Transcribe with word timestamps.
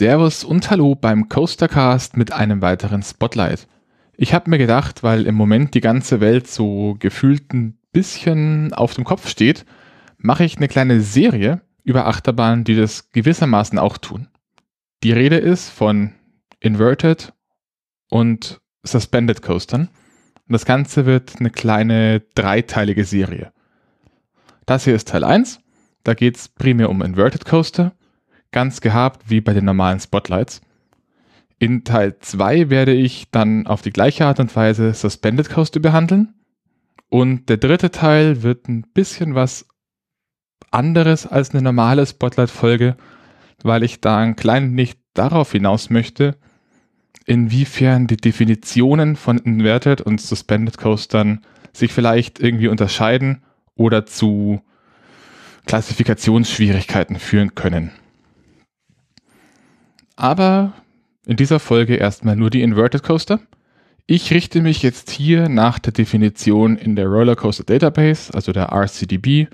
Servus 0.00 0.44
und 0.44 0.70
Hallo 0.70 0.94
beim 0.94 1.28
Coastercast 1.28 2.16
mit 2.16 2.32
einem 2.32 2.62
weiteren 2.62 3.02
Spotlight. 3.02 3.68
Ich 4.16 4.32
habe 4.32 4.48
mir 4.48 4.56
gedacht, 4.56 5.02
weil 5.02 5.26
im 5.26 5.34
Moment 5.34 5.74
die 5.74 5.82
ganze 5.82 6.22
Welt 6.22 6.46
so 6.46 6.96
gefühlt 6.98 7.52
ein 7.52 7.78
bisschen 7.92 8.72
auf 8.72 8.94
dem 8.94 9.04
Kopf 9.04 9.28
steht, 9.28 9.66
mache 10.16 10.44
ich 10.44 10.56
eine 10.56 10.68
kleine 10.68 11.02
Serie 11.02 11.60
über 11.84 12.06
Achterbahnen, 12.06 12.64
die 12.64 12.76
das 12.76 13.10
gewissermaßen 13.10 13.78
auch 13.78 13.98
tun. 13.98 14.28
Die 15.02 15.12
Rede 15.12 15.36
ist 15.36 15.68
von 15.68 16.14
Inverted 16.60 17.34
und 18.08 18.62
Suspended 18.82 19.42
Coastern. 19.42 19.90
Und 20.48 20.52
das 20.54 20.64
Ganze 20.64 21.04
wird 21.04 21.40
eine 21.40 21.50
kleine 21.50 22.20
dreiteilige 22.34 23.04
Serie. 23.04 23.52
Das 24.64 24.84
hier 24.84 24.94
ist 24.94 25.08
Teil 25.08 25.24
1. 25.24 25.60
Da 26.04 26.14
geht 26.14 26.38
es 26.38 26.48
primär 26.48 26.88
um 26.88 27.02
Inverted 27.02 27.44
Coaster 27.44 27.92
ganz 28.52 28.80
gehabt 28.80 29.30
wie 29.30 29.40
bei 29.40 29.52
den 29.52 29.64
normalen 29.64 30.00
Spotlights. 30.00 30.60
In 31.58 31.84
Teil 31.84 32.18
2 32.18 32.70
werde 32.70 32.94
ich 32.94 33.30
dann 33.30 33.66
auf 33.66 33.82
die 33.82 33.92
gleiche 33.92 34.26
Art 34.26 34.40
und 34.40 34.54
Weise 34.56 34.94
Suspended 34.94 35.50
Coaster 35.50 35.80
behandeln. 35.80 36.34
Und 37.08 37.48
der 37.48 37.58
dritte 37.58 37.90
Teil 37.90 38.42
wird 38.42 38.68
ein 38.68 38.82
bisschen 38.94 39.34
was 39.34 39.66
anderes 40.70 41.26
als 41.26 41.50
eine 41.50 41.62
normale 41.62 42.06
Spotlight-Folge, 42.06 42.96
weil 43.62 43.82
ich 43.82 44.00
da 44.00 44.18
ein 44.18 44.36
klein 44.36 44.72
nicht 44.72 44.98
darauf 45.14 45.52
hinaus 45.52 45.90
möchte, 45.90 46.36
inwiefern 47.26 48.06
die 48.06 48.16
Definitionen 48.16 49.16
von 49.16 49.38
Inverted 49.38 50.00
und 50.00 50.20
Suspended 50.20 50.78
Coastern 50.78 51.42
sich 51.72 51.92
vielleicht 51.92 52.40
irgendwie 52.40 52.68
unterscheiden 52.68 53.42
oder 53.74 54.06
zu 54.06 54.62
Klassifikationsschwierigkeiten 55.66 57.18
führen 57.18 57.54
können. 57.54 57.92
Aber 60.20 60.74
in 61.24 61.38
dieser 61.38 61.58
Folge 61.58 61.94
erstmal 61.94 62.36
nur 62.36 62.50
die 62.50 62.60
Inverted 62.60 63.02
Coaster. 63.02 63.40
Ich 64.04 64.30
richte 64.34 64.60
mich 64.60 64.82
jetzt 64.82 65.08
hier 65.08 65.48
nach 65.48 65.78
der 65.78 65.94
Definition 65.94 66.76
in 66.76 66.94
der 66.94 67.06
Rollercoaster 67.06 67.64
Database, 67.64 68.34
also 68.34 68.52
der 68.52 68.70
RCDB, 68.70 69.48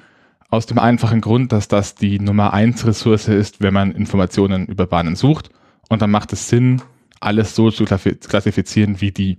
aus 0.48 0.66
dem 0.66 0.80
einfachen 0.80 1.20
Grund, 1.20 1.52
dass 1.52 1.68
das 1.68 1.94
die 1.94 2.18
Nummer 2.18 2.52
1 2.52 2.84
Ressource 2.84 3.28
ist, 3.28 3.60
wenn 3.60 3.74
man 3.74 3.92
Informationen 3.92 4.66
über 4.66 4.88
Bahnen 4.88 5.14
sucht. 5.14 5.50
Und 5.88 6.02
dann 6.02 6.10
macht 6.10 6.32
es 6.32 6.48
Sinn, 6.48 6.82
alles 7.20 7.54
so 7.54 7.70
zu 7.70 7.84
klassifizieren 7.84 9.00
wie 9.00 9.12
die. 9.12 9.38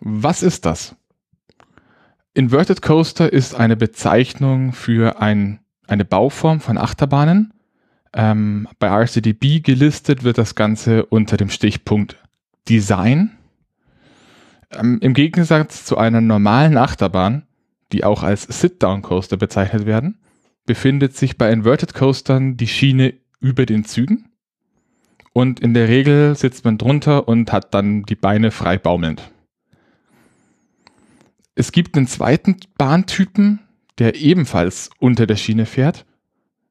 Was 0.00 0.42
ist 0.42 0.66
das? 0.66 0.96
Inverted 2.34 2.82
Coaster 2.82 3.32
ist 3.32 3.54
eine 3.54 3.76
Bezeichnung 3.76 4.72
für 4.72 5.22
ein, 5.22 5.60
eine 5.86 6.04
Bauform 6.04 6.58
von 6.58 6.78
Achterbahnen, 6.78 7.53
ähm, 8.14 8.68
bei 8.78 8.88
RCDB 8.88 9.62
gelistet 9.62 10.22
wird 10.22 10.38
das 10.38 10.54
Ganze 10.54 11.04
unter 11.06 11.36
dem 11.36 11.50
Stichpunkt 11.50 12.16
Design. 12.68 13.32
Ähm, 14.70 14.98
Im 15.02 15.14
Gegensatz 15.14 15.84
zu 15.84 15.98
einer 15.98 16.20
normalen 16.20 16.78
Achterbahn, 16.78 17.42
die 17.92 18.04
auch 18.04 18.22
als 18.22 18.44
Sit-Down-Coaster 18.44 19.36
bezeichnet 19.36 19.84
werden, 19.84 20.18
befindet 20.64 21.16
sich 21.16 21.36
bei 21.36 21.52
Inverted 21.52 21.92
Coastern 21.92 22.56
die 22.56 22.68
Schiene 22.68 23.14
über 23.40 23.66
den 23.66 23.84
Zügen. 23.84 24.30
Und 25.32 25.58
in 25.58 25.74
der 25.74 25.88
Regel 25.88 26.36
sitzt 26.36 26.64
man 26.64 26.78
drunter 26.78 27.26
und 27.26 27.52
hat 27.52 27.74
dann 27.74 28.04
die 28.04 28.14
Beine 28.14 28.52
frei 28.52 28.78
baumelnd. 28.78 29.30
Es 31.56 31.72
gibt 31.72 31.96
einen 31.96 32.06
zweiten 32.06 32.56
Bahntypen, 32.78 33.58
der 33.98 34.14
ebenfalls 34.14 34.90
unter 34.98 35.26
der 35.26 35.36
Schiene 35.36 35.66
fährt 35.66 36.06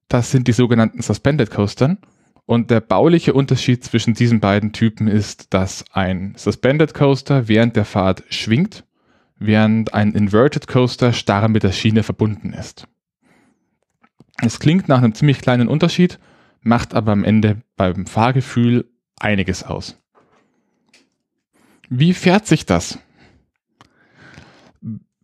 das 0.07 0.31
sind 0.31 0.47
die 0.47 0.53
sogenannten 0.53 1.01
Suspended 1.01 1.49
Coastern. 1.51 1.97
Und 2.45 2.71
der 2.71 2.81
bauliche 2.81 3.33
Unterschied 3.33 3.83
zwischen 3.85 4.13
diesen 4.13 4.41
beiden 4.41 4.73
Typen 4.73 5.07
ist, 5.07 5.53
dass 5.53 5.85
ein 5.93 6.33
Suspended 6.35 6.93
Coaster 6.93 7.47
während 7.47 7.77
der 7.77 7.85
Fahrt 7.85 8.23
schwingt, 8.29 8.83
während 9.37 9.93
ein 9.93 10.11
Inverted 10.11 10.67
Coaster 10.67 11.13
starr 11.13 11.47
mit 11.47 11.63
der 11.63 11.71
Schiene 11.71 12.03
verbunden 12.03 12.52
ist. 12.52 12.87
Es 14.42 14.59
klingt 14.59 14.89
nach 14.89 14.97
einem 14.97 15.15
ziemlich 15.15 15.39
kleinen 15.39 15.69
Unterschied, 15.69 16.19
macht 16.61 16.93
aber 16.93 17.13
am 17.13 17.23
Ende 17.23 17.61
beim 17.77 18.05
Fahrgefühl 18.08 18.89
einiges 19.19 19.63
aus. 19.63 19.97
Wie 21.89 22.13
fährt 22.13 22.45
sich 22.45 22.65
das? 22.65 22.99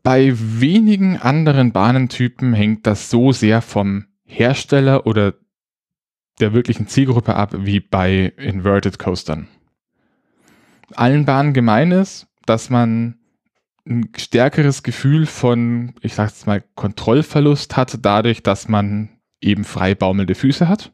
Bei 0.03 0.33
wenigen 0.35 1.17
anderen 1.17 1.71
Bahnentypen 1.71 2.53
hängt 2.53 2.87
das 2.87 3.09
so 3.09 3.31
sehr 3.31 3.61
vom 3.61 4.05
Hersteller 4.29 5.07
oder 5.07 5.33
der 6.39 6.53
wirklichen 6.53 6.87
Zielgruppe 6.87 7.35
ab 7.35 7.53
wie 7.57 7.79
bei 7.79 8.31
Inverted 8.37 8.99
Coastern. 8.99 9.47
Allen 10.95 11.25
Bahnen 11.25 11.53
gemein 11.53 11.91
ist, 11.91 12.27
dass 12.45 12.69
man 12.69 13.15
ein 13.85 14.09
stärkeres 14.15 14.83
Gefühl 14.83 15.25
von, 15.25 15.93
ich 16.01 16.13
sag 16.13 16.29
jetzt 16.29 16.47
mal, 16.47 16.63
Kontrollverlust 16.75 17.75
hat, 17.75 17.97
dadurch, 18.03 18.43
dass 18.43 18.67
man 18.67 19.09
eben 19.41 19.63
frei 19.63 19.95
baumelnde 19.95 20.35
Füße 20.35 20.67
hat 20.67 20.91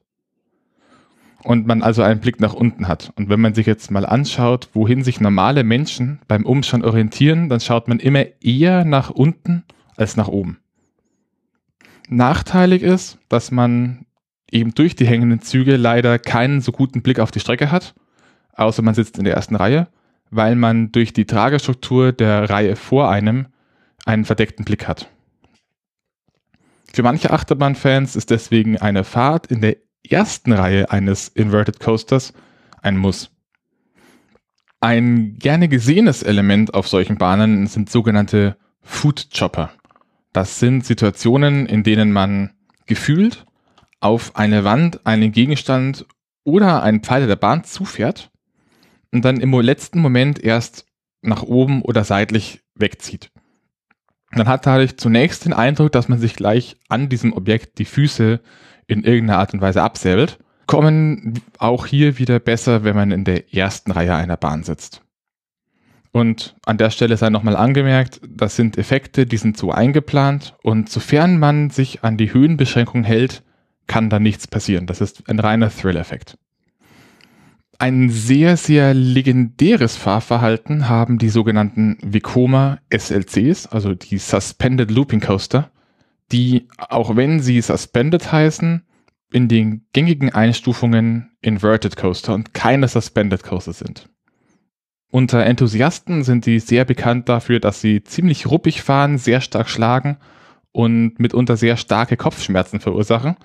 und 1.44 1.68
man 1.68 1.84
also 1.84 2.04
einen 2.04 2.22
Blick 2.22 2.40
nach 2.40 2.54
unten 2.54 2.88
hat. 2.88 3.12
Und 3.16 3.30
wenn 3.30 3.42
man 3.42 3.54
sich 3.54 3.66
jetzt 3.68 3.92
mal 3.92 4.06
anschaut, 4.06 4.70
wohin 4.74 5.04
sich 5.04 5.20
normale 5.20 5.64
Menschen 5.64 6.20
beim 6.28 6.46
Umschauen 6.46 6.86
orientieren, 6.86 7.50
dann 7.50 7.60
schaut 7.60 7.88
man 7.88 8.00
immer 8.00 8.26
eher 8.42 8.86
nach 8.86 9.10
unten 9.10 9.66
als 9.98 10.16
nach 10.16 10.30
oben. 10.30 10.60
Nachteilig 12.08 12.84
ist, 12.84 13.18
dass 13.30 13.52
man 13.52 14.06
eben 14.52 14.74
durch 14.74 14.96
die 14.96 15.08
hängenden 15.08 15.42
Züge 15.42 15.76
leider 15.76 16.20
keinen 16.20 16.62
so 16.62 16.72
guten 16.72 17.02
Blick 17.02 17.20
auf 17.20 17.32
die 17.32 17.40
Strecke 17.40 17.72
hat, 17.72 17.96
außer 18.54 18.82
man 18.82 18.96
sitzt 18.96 19.18
in 19.18 19.24
der 19.24 19.34
ersten 19.34 19.56
Reihe, 19.56 19.88
weil 20.30 20.56
man 20.56 20.92
durch 20.92 21.14
die 21.14 21.26
Tragestruktur 21.26 22.12
der 22.12 22.50
Reihe 22.50 22.76
vor 22.76 23.10
einem 23.10 23.48
einen 24.06 24.26
verdeckten 24.26 24.66
Blick 24.66 24.88
hat. 24.88 25.10
Für 26.94 27.04
manche 27.04 27.32
Achterbahnfans 27.32 28.16
ist 28.16 28.30
deswegen 28.30 28.78
eine 28.78 29.04
Fahrt 29.04 29.48
in 29.48 29.62
der 29.62 29.78
ersten 30.08 30.54
Reihe 30.54 30.92
eines 30.92 31.28
Inverted 31.28 31.80
Coasters 31.80 32.34
ein 32.82 32.98
Muss. 32.98 33.32
Ein 34.80 35.38
gerne 35.40 35.68
gesehenes 35.68 36.22
Element 36.22 36.74
auf 36.74 36.88
solchen 36.88 37.18
Bahnen 37.18 37.68
sind 37.68 37.90
sogenannte 37.90 38.56
Food 38.82 39.30
Chopper. 39.36 39.72
Das 40.36 40.60
sind 40.60 40.86
Situationen, 40.86 41.66
in 41.66 41.84
denen 41.84 42.12
man 42.12 42.50
gefühlt 42.88 43.46
auf 44.02 44.36
eine 44.36 44.66
Wand, 44.66 45.06
einen 45.06 45.32
Gegenstand 45.32 46.06
oder 46.44 46.84
einen 46.84 47.00
Pfeiler 47.00 47.28
der 47.28 47.38
Bahn 47.38 47.64
zufährt 47.64 48.32
und 49.14 49.24
dann 49.24 49.40
im 49.40 49.58
letzten 49.62 50.02
Moment 50.02 50.44
erst 50.44 50.88
nach 51.22 51.44
oben 51.44 51.82
oder 51.82 52.04
seitlich 52.04 52.60
wegzieht. 52.76 53.32
Man 54.32 54.50
hat 54.50 54.66
dadurch 54.66 54.98
zunächst 54.98 55.46
den 55.46 55.54
Eindruck, 55.54 55.94
dass 55.94 56.10
man 56.10 56.20
sich 56.20 56.36
gleich 56.36 56.76
an 56.90 57.08
diesem 57.08 57.32
Objekt 57.32 57.80
die 57.80 57.86
Füße 57.86 58.42
in 58.88 59.06
irgendeiner 59.06 59.40
Art 59.40 59.54
und 59.54 59.62
Weise 59.62 59.84
absäbelt, 59.84 60.38
kommen 60.68 61.40
auch 61.60 61.86
hier 61.86 62.18
wieder 62.18 62.42
besser, 62.42 62.84
wenn 62.84 62.98
man 62.98 63.12
in 63.12 63.24
der 63.24 63.54
ersten 63.54 63.92
Reihe 63.92 64.14
einer 64.14 64.36
Bahn 64.36 64.64
sitzt. 64.64 65.05
Und 66.16 66.56
an 66.66 66.78
der 66.78 66.92
Stelle 66.92 67.18
sei 67.18 67.30
nochmal 67.30 67.58
angemerkt, 67.58 68.22
das 68.26 68.56
sind 68.56 68.78
Effekte, 68.78 69.26
die 69.26 69.36
sind 69.36 69.58
so 69.58 69.72
eingeplant 69.72 70.56
und 70.64 70.88
sofern 70.88 71.38
man 71.38 71.72
sich 71.72 72.06
an 72.06 72.16
die 72.16 72.34
Höhenbeschränkung 72.34 73.04
hält, 73.04 73.44
kann 73.86 74.10
da 74.10 74.18
nichts 74.18 74.48
passieren. 74.48 74.88
Das 74.88 75.02
ist 75.02 75.28
ein 75.30 75.40
reiner 75.40 75.70
Thrill-Effekt. 75.70 76.38
Ein 77.80 78.10
sehr, 78.10 78.56
sehr 78.56 78.94
legendäres 78.94 79.98
Fahrverhalten 79.98 80.88
haben 80.88 81.18
die 81.18 81.28
sogenannten 81.28 81.98
Vekoma 82.02 82.80
SLCs, 82.98 83.68
also 83.68 83.94
die 83.94 84.18
Suspended 84.18 84.92
Looping 84.92 85.20
Coaster, 85.20 85.70
die, 86.32 86.70
auch 86.78 87.18
wenn 87.18 87.42
sie 87.42 87.60
Suspended 87.60 88.32
heißen, 88.32 88.86
in 89.34 89.50
den 89.50 89.86
gängigen 89.92 90.34
Einstufungen 90.34 91.32
Inverted 91.42 91.98
Coaster 91.98 92.34
und 92.34 92.54
keine 92.54 92.88
Suspended 92.88 93.44
Coaster 93.44 93.74
sind. 93.74 94.08
Unter 95.16 95.46
Enthusiasten 95.46 96.26
sind 96.26 96.46
die 96.46 96.60
sehr 96.60 96.84
bekannt 96.84 97.30
dafür, 97.30 97.62
dass 97.62 97.80
sie 97.80 98.04
ziemlich 98.04 98.48
ruppig 98.48 98.82
fahren, 98.82 99.18
sehr 99.18 99.40
stark 99.40 99.70
schlagen 99.70 100.18
und 100.74 101.22
mitunter 101.22 101.56
sehr 101.56 101.78
starke 101.78 102.18
Kopfschmerzen 102.18 102.82
verursachen, 102.82 103.38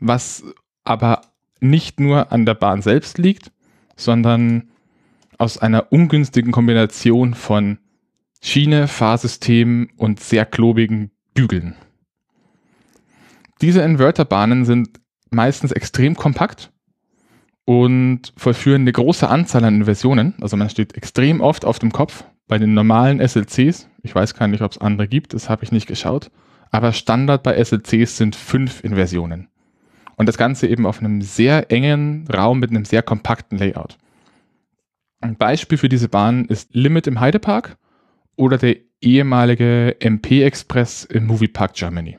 was 0.00 0.42
aber 0.82 1.20
nicht 1.60 2.00
nur 2.00 2.32
an 2.32 2.44
der 2.44 2.54
Bahn 2.54 2.82
selbst 2.82 3.18
liegt, 3.18 3.52
sondern 3.94 4.72
aus 5.38 5.56
einer 5.56 5.92
ungünstigen 5.92 6.50
Kombination 6.50 7.34
von 7.34 7.78
Schiene, 8.42 8.88
Fahrsystem 8.88 9.90
und 9.96 10.18
sehr 10.18 10.44
klobigen 10.44 11.12
Bügeln. 11.32 11.76
Diese 13.60 13.82
Inverterbahnen 13.82 14.64
sind 14.64 14.98
meistens 15.30 15.70
extrem 15.70 16.16
kompakt 16.16 16.72
und 17.64 18.32
vollführen 18.36 18.82
eine 18.82 18.92
große 18.92 19.28
Anzahl 19.28 19.64
an 19.64 19.76
Inversionen. 19.76 20.34
Also 20.40 20.56
man 20.56 20.70
steht 20.70 20.96
extrem 20.96 21.40
oft 21.40 21.64
auf 21.64 21.78
dem 21.78 21.92
Kopf 21.92 22.24
bei 22.46 22.58
den 22.58 22.74
normalen 22.74 23.26
SLCs. 23.26 23.88
Ich 24.02 24.14
weiß 24.14 24.34
gar 24.34 24.48
nicht, 24.48 24.62
ob 24.62 24.72
es 24.72 24.78
andere 24.78 25.08
gibt, 25.08 25.34
das 25.34 25.48
habe 25.48 25.64
ich 25.64 25.72
nicht 25.72 25.86
geschaut. 25.86 26.30
Aber 26.70 26.92
Standard 26.92 27.42
bei 27.42 27.62
SLCs 27.62 28.16
sind 28.16 28.36
fünf 28.36 28.82
Inversionen. 28.82 29.48
Und 30.16 30.28
das 30.28 30.38
Ganze 30.38 30.66
eben 30.68 30.86
auf 30.86 31.00
einem 31.00 31.22
sehr 31.22 31.70
engen 31.70 32.26
Raum 32.28 32.60
mit 32.60 32.70
einem 32.70 32.84
sehr 32.84 33.02
kompakten 33.02 33.58
Layout. 33.58 33.96
Ein 35.20 35.36
Beispiel 35.36 35.78
für 35.78 35.88
diese 35.88 36.08
Bahn 36.08 36.44
ist 36.44 36.74
Limit 36.74 37.06
im 37.06 37.18
Heidepark 37.18 37.76
oder 38.36 38.58
der 38.58 38.76
ehemalige 39.00 39.96
MP 40.00 40.42
Express 40.42 41.04
im 41.04 41.26
Moviepark 41.26 41.74
Germany. 41.74 42.18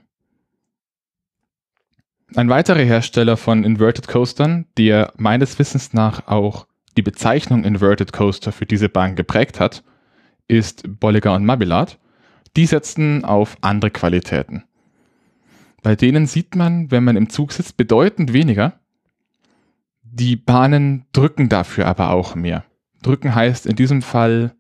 Ein 2.36 2.50
weiterer 2.50 2.80
Hersteller 2.80 3.38
von 3.38 3.64
Inverted 3.64 4.10
Coastern, 4.10 4.66
der 4.78 5.14
meines 5.16 5.58
Wissens 5.58 5.94
nach 5.94 6.28
auch 6.28 6.68
die 6.98 7.02
Bezeichnung 7.02 7.64
Inverted 7.64 8.12
Coaster 8.12 8.52
für 8.52 8.66
diese 8.66 8.90
Bahn 8.90 9.16
geprägt 9.16 9.62
hat, 9.62 9.86
ist 10.50 10.84
Bolliger 11.00 11.34
und 11.34 11.46
Mabillat. 11.46 11.98
Die 12.58 12.66
setzen 12.66 13.24
auf 13.24 13.56
andere 13.62 13.90
Qualitäten. 13.90 14.66
Bei 15.82 15.96
denen 15.96 16.28
sieht 16.28 16.58
man, 16.58 16.92
wenn 16.92 17.06
man 17.06 17.16
im 17.16 17.30
Zug 17.30 17.54
sitzt, 17.54 17.78
bedeutend 17.78 18.34
weniger. 18.34 18.82
Die 20.04 20.36
Bahnen 20.36 21.06
drücken 21.14 21.48
dafür 21.48 21.88
aber 21.88 22.10
auch 22.10 22.36
mehr. 22.36 22.66
Drücken 23.02 23.34
heißt 23.34 23.66
in 23.66 23.78
diesem 23.78 24.02
Fall, 24.02 24.54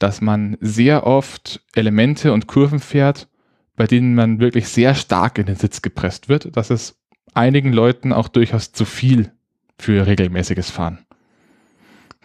dass 0.00 0.20
man 0.20 0.56
sehr 0.60 1.06
oft 1.06 1.62
Elemente 1.76 2.32
und 2.32 2.48
Kurven 2.48 2.80
fährt, 2.80 3.28
bei 3.76 3.86
denen 3.86 4.16
man 4.16 4.40
wirklich 4.40 4.66
sehr 4.68 4.96
stark 4.96 5.38
in 5.38 5.46
den 5.46 5.56
Sitz 5.56 5.80
gepresst 5.80 6.28
wird. 6.28 6.56
Das 6.56 6.70
ist 6.70 6.99
einigen 7.34 7.72
Leuten 7.72 8.12
auch 8.12 8.28
durchaus 8.28 8.72
zu 8.72 8.84
viel 8.84 9.32
für 9.78 10.06
regelmäßiges 10.06 10.70
Fahren. 10.70 10.98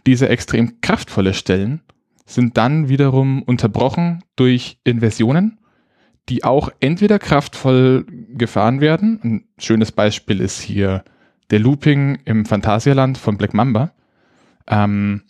Diese 0.06 0.30
extrem 0.30 0.82
kraftvolle 0.82 1.34
Stellen 1.34 1.82
sind 2.26 2.58
dann 2.58 2.90
wiederum 2.90 3.44
unterbrochen 3.44 4.24
durch 4.36 4.78
Inversionen, 4.84 5.60
die 6.30 6.44
auch 6.44 6.70
entweder 6.80 7.20
kraftvoll 7.20 8.06
gefahren 8.30 8.82
werden. 8.82 9.20
Ein 9.24 9.44
schönes 9.60 9.92
Beispiel 9.92 10.42
ist 10.42 10.60
hier 10.60 11.04
der 11.52 11.60
Looping 11.60 12.20
im 12.26 12.46
Phantasialand 12.46 13.18
von 13.18 13.38
Black 13.38 13.54
Mamba, 13.54 13.92
ähm, 14.68 15.22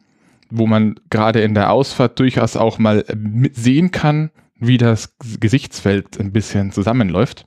wo 0.49 0.67
man 0.67 0.95
gerade 1.09 1.41
in 1.41 1.53
der 1.53 1.71
Ausfahrt 1.71 2.19
durchaus 2.19 2.55
auch 2.55 2.79
mal 2.79 3.03
sehen 3.51 3.91
kann, 3.91 4.31
wie 4.57 4.77
das 4.77 5.15
Gesichtsfeld 5.39 6.19
ein 6.19 6.31
bisschen 6.31 6.71
zusammenläuft. 6.71 7.45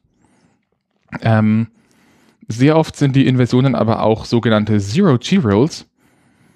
Ähm, 1.23 1.69
sehr 2.49 2.77
oft 2.77 2.97
sind 2.97 3.15
die 3.15 3.27
Inversionen 3.27 3.75
aber 3.75 4.03
auch 4.03 4.25
sogenannte 4.25 4.79
Zero-G-Rolls. 4.79 5.87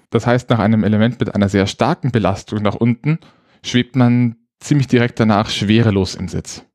Das 0.09 0.27
heißt, 0.27 0.49
nach 0.49 0.59
einem 0.59 0.83
Element 0.83 1.19
mit 1.19 1.33
einer 1.33 1.49
sehr 1.49 1.67
starken 1.67 2.11
Belastung 2.11 2.61
nach 2.61 2.75
unten 2.75 3.19
schwebt 3.63 3.95
man 3.95 4.35
ziemlich 4.59 4.87
direkt 4.87 5.19
danach 5.19 5.49
schwerelos 5.49 6.15
im 6.15 6.27
Sitz. 6.27 6.65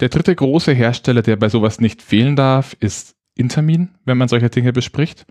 Der 0.00 0.10
dritte 0.10 0.34
große 0.34 0.72
Hersteller, 0.72 1.22
der 1.22 1.36
bei 1.36 1.48
sowas 1.48 1.80
nicht 1.80 2.02
fehlen 2.02 2.36
darf, 2.36 2.76
ist 2.80 3.16
Intermin, 3.34 3.90
wenn 4.04 4.18
man 4.18 4.28
solche 4.28 4.50
Dinge 4.50 4.72
bespricht. 4.72 5.26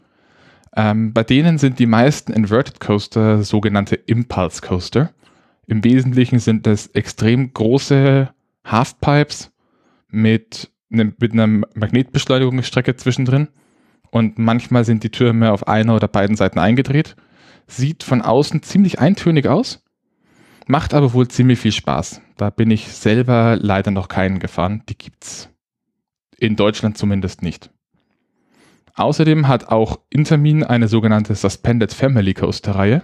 Ähm, 0.76 1.14
bei 1.14 1.24
denen 1.24 1.58
sind 1.58 1.80
die 1.80 1.86
meisten 1.86 2.34
Inverted 2.34 2.80
Coaster 2.80 3.44
sogenannte 3.44 3.96
Impulse 3.96 4.62
Coaster. 4.62 5.12
Im 5.68 5.84
Wesentlichen 5.84 6.40
sind 6.40 6.66
das 6.66 6.88
extrem 6.88 7.54
große 7.54 8.30
Halfpipes 8.66 9.52
mit, 10.10 10.72
mit 10.96 11.34
einer 11.34 11.48
Magnetbeschleunigungsstrecke 11.48 12.96
zwischendrin. 12.96 13.50
Und 14.12 14.40
manchmal 14.40 14.86
sind 14.86 15.04
die 15.04 15.10
Türme 15.10 15.52
auf 15.52 15.68
einer 15.68 15.96
oder 15.96 16.08
beiden 16.08 16.36
Seiten 16.36 16.60
eingedreht. 16.60 17.16
Sieht 17.68 18.04
von 18.04 18.22
außen 18.22 18.64
ziemlich 18.64 19.00
eintönig 19.00 19.48
aus, 19.48 19.84
macht 20.68 20.94
aber 20.94 21.14
wohl 21.14 21.28
ziemlich 21.28 21.60
viel 21.60 21.72
Spaß. 21.72 22.22
Da 22.38 22.50
bin 22.50 22.72
ich 22.72 22.88
selber 22.90 23.58
leider 23.60 23.92
noch 23.92 24.08
keinen 24.08 24.40
gefahren. 24.40 24.84
Die 24.88 24.98
gibt's 24.98 25.50
in 26.38 26.56
Deutschland 26.56 26.98
zumindest 26.98 27.42
nicht. 27.42 27.72
Außerdem 28.96 29.48
hat 29.48 29.68
auch 29.70 30.00
Intermin 30.10 30.64
eine 30.64 30.88
sogenannte 30.88 31.36
Suspended 31.36 31.94
Family 31.94 32.34
Coaster 32.34 32.76
Reihe, 32.76 33.02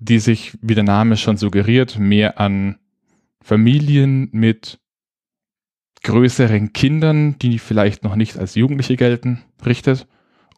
die 0.00 0.18
sich, 0.18 0.58
wie 0.60 0.74
der 0.74 0.84
Name 0.84 1.16
schon 1.16 1.36
suggeriert, 1.36 1.98
mehr 1.98 2.40
an 2.40 2.78
Familien 3.40 4.28
mit 4.32 4.80
größeren 6.02 6.72
Kindern, 6.72 7.38
die 7.38 7.58
vielleicht 7.58 8.04
noch 8.04 8.16
nicht 8.16 8.38
als 8.38 8.54
Jugendliche 8.54 8.96
gelten, 8.96 9.42
richtet 9.64 10.06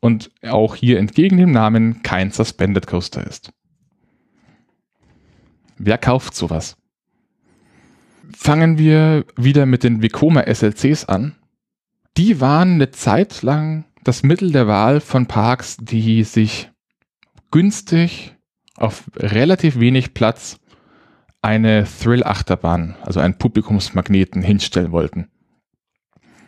und 0.00 0.30
auch 0.42 0.74
hier 0.74 0.98
entgegen 0.98 1.36
dem 1.36 1.52
Namen 1.52 2.02
kein 2.02 2.30
Suspended 2.30 2.86
Coaster 2.86 3.26
ist. 3.26 3.52
Wer 5.78 5.98
kauft 5.98 6.34
sowas? 6.34 6.76
Fangen 8.36 8.78
wir 8.78 9.24
wieder 9.36 9.66
mit 9.66 9.82
den 9.82 10.02
Vekoma 10.02 10.44
SLCs 10.52 11.06
an. 11.06 11.36
Die 12.16 12.40
waren 12.40 12.74
eine 12.74 12.90
Zeit 12.90 13.42
lang 13.42 13.84
das 14.02 14.22
Mittel 14.22 14.52
der 14.52 14.66
Wahl 14.66 15.00
von 15.00 15.26
Parks, 15.26 15.76
die 15.78 16.22
sich 16.24 16.70
günstig 17.50 18.34
auf 18.76 19.04
relativ 19.16 19.78
wenig 19.78 20.14
Platz 20.14 20.58
eine 21.42 21.84
Thrill-Achterbahn, 21.84 22.96
also 23.02 23.20
einen 23.20 23.38
Publikumsmagneten 23.38 24.42
hinstellen 24.42 24.92
wollten. 24.92 25.28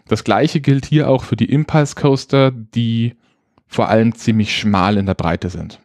Das 0.08 0.24
gleiche 0.24 0.60
gilt 0.60 0.86
hier 0.86 1.08
auch 1.08 1.24
für 1.24 1.36
die 1.36 1.50
Impulse 1.50 1.94
Coaster, 1.94 2.52
die 2.52 3.14
vor 3.66 3.88
allem 3.88 4.14
ziemlich 4.14 4.56
schmal 4.56 4.96
in 4.96 5.06
der 5.06 5.14
Breite 5.14 5.50
sind. 5.50 5.80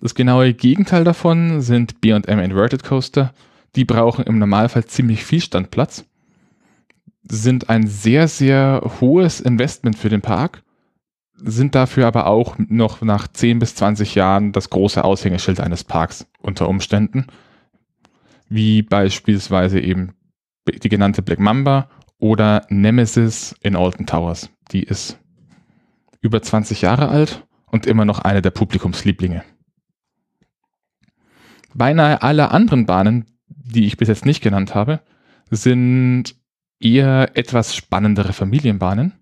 Das 0.00 0.14
genaue 0.14 0.54
Gegenteil 0.54 1.04
davon 1.04 1.60
sind 1.60 2.00
B&M 2.00 2.38
Inverted 2.38 2.82
Coaster. 2.82 3.32
Die 3.76 3.84
brauchen 3.84 4.24
im 4.24 4.38
Normalfall 4.38 4.84
ziemlich 4.84 5.24
viel 5.24 5.40
Standplatz, 5.40 6.04
sind 7.28 7.70
ein 7.70 7.86
sehr, 7.86 8.28
sehr 8.28 8.82
hohes 9.00 9.40
Investment 9.40 9.98
für 9.98 10.08
den 10.08 10.20
Park, 10.20 10.62
sind 11.36 11.74
dafür 11.74 12.06
aber 12.06 12.26
auch 12.26 12.56
noch 12.58 13.02
nach 13.02 13.26
10 13.26 13.58
bis 13.58 13.74
20 13.74 14.14
Jahren 14.14 14.52
das 14.52 14.70
große 14.70 15.02
Aushängeschild 15.02 15.58
eines 15.58 15.84
Parks 15.84 16.26
unter 16.40 16.68
Umständen, 16.68 17.26
wie 18.48 18.82
beispielsweise 18.82 19.80
eben 19.80 20.14
die 20.68 20.88
genannte 20.88 21.22
Black 21.22 21.40
Mamba 21.40 21.88
oder 22.24 22.64
Nemesis 22.70 23.54
in 23.60 23.76
Alton 23.76 24.06
Towers. 24.06 24.48
Die 24.72 24.82
ist 24.82 25.18
über 26.22 26.40
20 26.40 26.80
Jahre 26.80 27.08
alt 27.08 27.46
und 27.66 27.84
immer 27.84 28.06
noch 28.06 28.18
eine 28.18 28.40
der 28.40 28.50
Publikumslieblinge. 28.50 29.44
Beinahe 31.74 32.22
alle 32.22 32.50
anderen 32.50 32.86
Bahnen, 32.86 33.26
die 33.46 33.84
ich 33.84 33.98
bis 33.98 34.08
jetzt 34.08 34.24
nicht 34.24 34.42
genannt 34.42 34.74
habe, 34.74 35.00
sind 35.50 36.34
eher 36.80 37.36
etwas 37.36 37.76
spannendere 37.76 38.32
Familienbahnen 38.32 39.12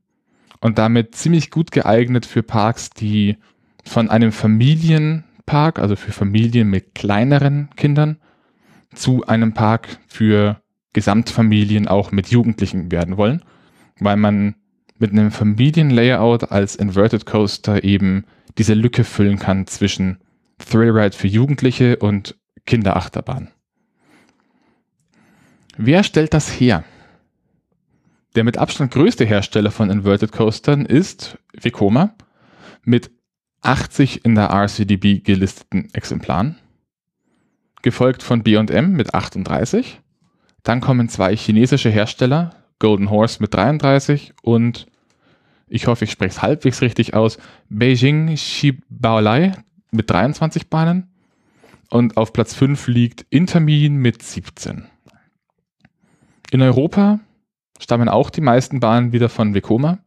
und 0.60 0.78
damit 0.78 1.16
ziemlich 1.16 1.50
gut 1.50 1.72
geeignet 1.72 2.24
für 2.24 2.44
Parks, 2.44 2.90
die 2.90 3.36
von 3.84 4.10
einem 4.10 4.30
Familienpark, 4.30 5.80
also 5.80 5.96
für 5.96 6.12
Familien 6.12 6.70
mit 6.70 6.94
kleineren 6.94 7.68
Kindern, 7.74 8.18
zu 8.94 9.26
einem 9.26 9.54
Park 9.54 9.98
für 10.06 10.61
Gesamtfamilien 10.92 11.88
auch 11.88 12.12
mit 12.12 12.28
Jugendlichen 12.28 12.90
werden 12.90 13.16
wollen, 13.16 13.42
weil 13.98 14.16
man 14.16 14.54
mit 14.98 15.12
einem 15.12 15.30
Familienlayout 15.30 16.50
als 16.52 16.76
Inverted 16.76 17.26
Coaster 17.26 17.82
eben 17.82 18.24
diese 18.58 18.74
Lücke 18.74 19.04
füllen 19.04 19.38
kann 19.38 19.66
zwischen 19.66 20.18
Thrillride 20.58 21.16
für 21.16 21.28
Jugendliche 21.28 21.96
und 21.96 22.36
Kinderachterbahn. 22.66 23.48
Wer 25.76 26.04
stellt 26.04 26.34
das 26.34 26.48
her? 26.48 26.84
Der 28.34 28.44
mit 28.44 28.58
Abstand 28.58 28.92
größte 28.92 29.24
Hersteller 29.24 29.70
von 29.70 29.90
Inverted 29.90 30.32
Coastern 30.32 30.86
ist 30.86 31.38
Vekoma 31.52 32.14
mit 32.84 33.10
80 33.62 34.24
in 34.24 34.34
der 34.34 34.50
RCDB 34.50 35.24
gelisteten 35.24 35.88
Exemplaren, 35.92 36.56
gefolgt 37.82 38.22
von 38.22 38.42
B&M 38.42 38.92
mit 38.92 39.14
38. 39.14 40.01
Dann 40.62 40.80
kommen 40.80 41.08
zwei 41.08 41.36
chinesische 41.36 41.90
Hersteller, 41.90 42.50
Golden 42.78 43.10
Horse 43.10 43.38
mit 43.40 43.54
33 43.54 44.34
und 44.42 44.86
ich 45.68 45.86
hoffe, 45.86 46.04
ich 46.04 46.10
spreche 46.10 46.30
es 46.30 46.42
halbwegs 46.42 46.82
richtig 46.82 47.14
aus, 47.14 47.38
Beijing 47.68 48.36
Shibaolai 48.36 49.52
mit 49.90 50.10
23 50.10 50.68
Bahnen 50.68 51.08
und 51.90 52.16
auf 52.16 52.32
Platz 52.32 52.54
5 52.54 52.88
liegt 52.88 53.26
Intermin 53.30 53.96
mit 53.96 54.22
17. 54.22 54.86
In 56.50 56.60
Europa 56.60 57.20
stammen 57.80 58.08
auch 58.08 58.30
die 58.30 58.40
meisten 58.40 58.80
Bahnen 58.80 59.12
wieder 59.12 59.28
von 59.28 59.54
Vekoma. 59.54 59.98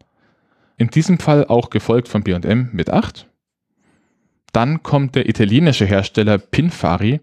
In 0.78 0.90
diesem 0.90 1.20
Fall 1.20 1.46
auch 1.46 1.70
gefolgt 1.70 2.08
von 2.08 2.24
B&M 2.24 2.70
mit 2.72 2.90
8. 2.90 3.28
Dann 4.52 4.84
kommt 4.84 5.16
der 5.16 5.28
italienische 5.28 5.86
Hersteller 5.86 6.38
Pinfari 6.38 7.22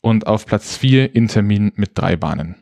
und 0.00 0.26
auf 0.26 0.46
Platz 0.46 0.76
4 0.76 1.14
Intermin 1.14 1.72
mit 1.74 1.90
drei 1.94 2.16
Bahnen. 2.16 2.56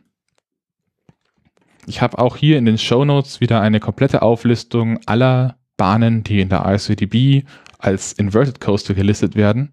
Ich 1.88 2.02
habe 2.02 2.18
auch 2.18 2.36
hier 2.36 2.58
in 2.58 2.66
den 2.66 2.78
Show 2.78 3.04
Notes 3.04 3.40
wieder 3.40 3.60
eine 3.60 3.80
komplette 3.80 4.22
Auflistung 4.22 5.00
aller 5.06 5.56
Bahnen, 5.76 6.22
die 6.22 6.40
in 6.40 6.48
der 6.48 6.64
ICDB 6.66 7.46
als 7.78 8.12
Inverted 8.12 8.60
Coaster 8.60 8.94
gelistet 8.94 9.34
werden 9.34 9.72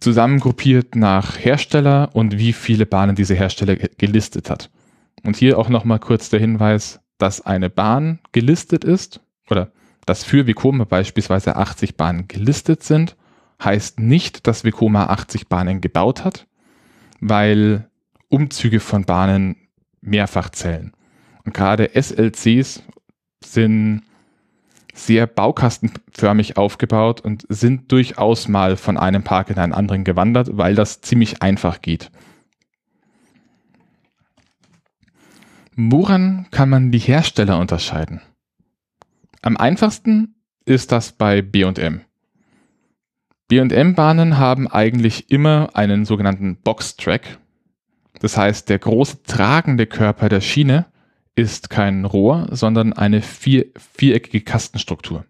zusammengruppiert 0.00 0.96
nach 0.96 1.38
Hersteller 1.38 2.10
und 2.14 2.38
wie 2.38 2.52
viele 2.52 2.86
Bahnen 2.86 3.14
diese 3.14 3.34
Hersteller 3.34 3.76
gelistet 3.76 4.50
hat. 4.50 4.70
Und 5.22 5.36
hier 5.36 5.58
auch 5.58 5.68
nochmal 5.68 5.98
kurz 5.98 6.30
der 6.30 6.40
Hinweis, 6.40 7.00
dass 7.18 7.44
eine 7.44 7.68
Bahn 7.68 8.18
gelistet 8.32 8.84
ist 8.84 9.20
oder 9.50 9.70
dass 10.06 10.24
für 10.24 10.46
Vekoma 10.46 10.84
beispielsweise 10.84 11.56
80 11.56 11.96
Bahnen 11.96 12.26
gelistet 12.26 12.82
sind, 12.82 13.16
heißt 13.62 14.00
nicht, 14.00 14.46
dass 14.46 14.64
Vekoma 14.64 15.06
80 15.06 15.48
Bahnen 15.48 15.82
gebaut 15.82 16.24
hat, 16.24 16.46
weil 17.20 17.90
Umzüge 18.28 18.80
von 18.80 19.04
Bahnen 19.04 19.56
mehrfach 20.00 20.50
zählen. 20.50 20.92
Und 21.44 21.54
gerade 21.54 21.90
SLCs 21.94 22.82
sind 23.44 24.02
sehr 24.94 25.26
baukastenförmig 25.26 26.56
aufgebaut 26.56 27.20
und 27.20 27.46
sind 27.48 27.90
durchaus 27.90 28.48
mal 28.48 28.76
von 28.76 28.96
einem 28.96 29.22
Park 29.22 29.50
in 29.50 29.58
einen 29.58 29.72
anderen 29.72 30.04
gewandert, 30.04 30.56
weil 30.56 30.74
das 30.74 31.00
ziemlich 31.00 31.42
einfach 31.42 31.80
geht. 31.80 32.10
Woran 35.76 36.48
kann 36.50 36.68
man 36.68 36.92
die 36.92 36.98
Hersteller 36.98 37.58
unterscheiden? 37.58 38.20
Am 39.40 39.56
einfachsten 39.56 40.34
ist 40.66 40.92
das 40.92 41.12
bei 41.12 41.40
B&M. 41.40 42.02
B&M-Bahnen 43.48 44.38
haben 44.38 44.68
eigentlich 44.68 45.30
immer 45.30 45.70
einen 45.74 46.04
sogenannten 46.04 46.56
Box-Track. 46.56 47.38
Das 48.20 48.36
heißt, 48.36 48.68
der 48.68 48.78
große 48.78 49.24
tragende 49.24 49.86
Körper 49.86 50.28
der 50.28 50.40
Schiene 50.40 50.86
ist 51.34 51.70
kein 51.70 52.04
Rohr, 52.04 52.48
sondern 52.50 52.92
eine 52.92 53.22
vier, 53.22 53.66
viereckige 53.94 54.42
Kastenstruktur. 54.42 55.24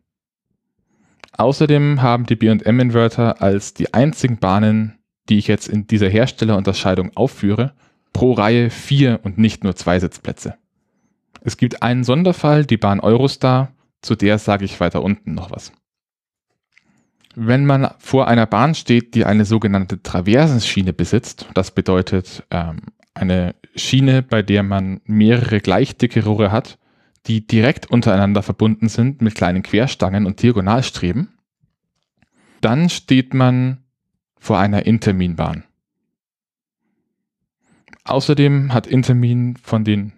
Außerdem 1.32 2.02
haben 2.02 2.26
die 2.26 2.36
B&M-Inverter 2.36 3.40
als 3.40 3.72
die 3.72 3.94
einzigen 3.94 4.38
Bahnen, 4.38 4.98
die 5.28 5.38
ich 5.38 5.46
jetzt 5.46 5.68
in 5.68 5.86
dieser 5.86 6.08
Herstellerunterscheidung 6.08 7.16
aufführe, 7.16 7.74
pro 8.12 8.32
Reihe 8.32 8.70
vier 8.70 9.20
und 9.22 9.38
nicht 9.38 9.62
nur 9.62 9.76
zwei 9.76 10.00
Sitzplätze. 10.00 10.56
Es 11.42 11.56
gibt 11.56 11.82
einen 11.82 12.04
Sonderfall, 12.04 12.66
die 12.66 12.76
Bahn 12.76 13.00
Eurostar, 13.00 13.72
zu 14.02 14.16
der 14.16 14.38
sage 14.38 14.64
ich 14.64 14.80
weiter 14.80 15.02
unten 15.02 15.34
noch 15.34 15.50
was. 15.50 15.72
Wenn 17.34 17.64
man 17.64 17.88
vor 17.98 18.26
einer 18.26 18.46
Bahn 18.46 18.74
steht, 18.74 19.14
die 19.14 19.24
eine 19.24 19.44
sogenannte 19.44 20.02
Traversenschiene 20.02 20.92
besitzt, 20.92 21.46
das 21.54 21.70
bedeutet 21.70 22.44
ähm, 22.50 22.80
eine 23.14 23.54
Schiene, 23.76 24.22
bei 24.22 24.42
der 24.42 24.62
man 24.62 25.00
mehrere 25.04 25.60
gleich 25.60 25.96
dicke 25.96 26.24
Rohre 26.24 26.50
hat, 26.50 26.78
die 27.26 27.46
direkt 27.46 27.86
untereinander 27.86 28.42
verbunden 28.42 28.88
sind 28.88 29.22
mit 29.22 29.34
kleinen 29.34 29.62
Querstangen 29.62 30.26
und 30.26 30.42
Diagonalstreben, 30.42 31.28
dann 32.60 32.88
steht 32.88 33.34
man 33.34 33.84
vor 34.38 34.58
einer 34.58 34.86
Interminbahn. 34.86 35.64
Außerdem 38.04 38.72
hat 38.72 38.86
Intermin 38.86 39.56
von 39.56 39.84
den 39.84 40.12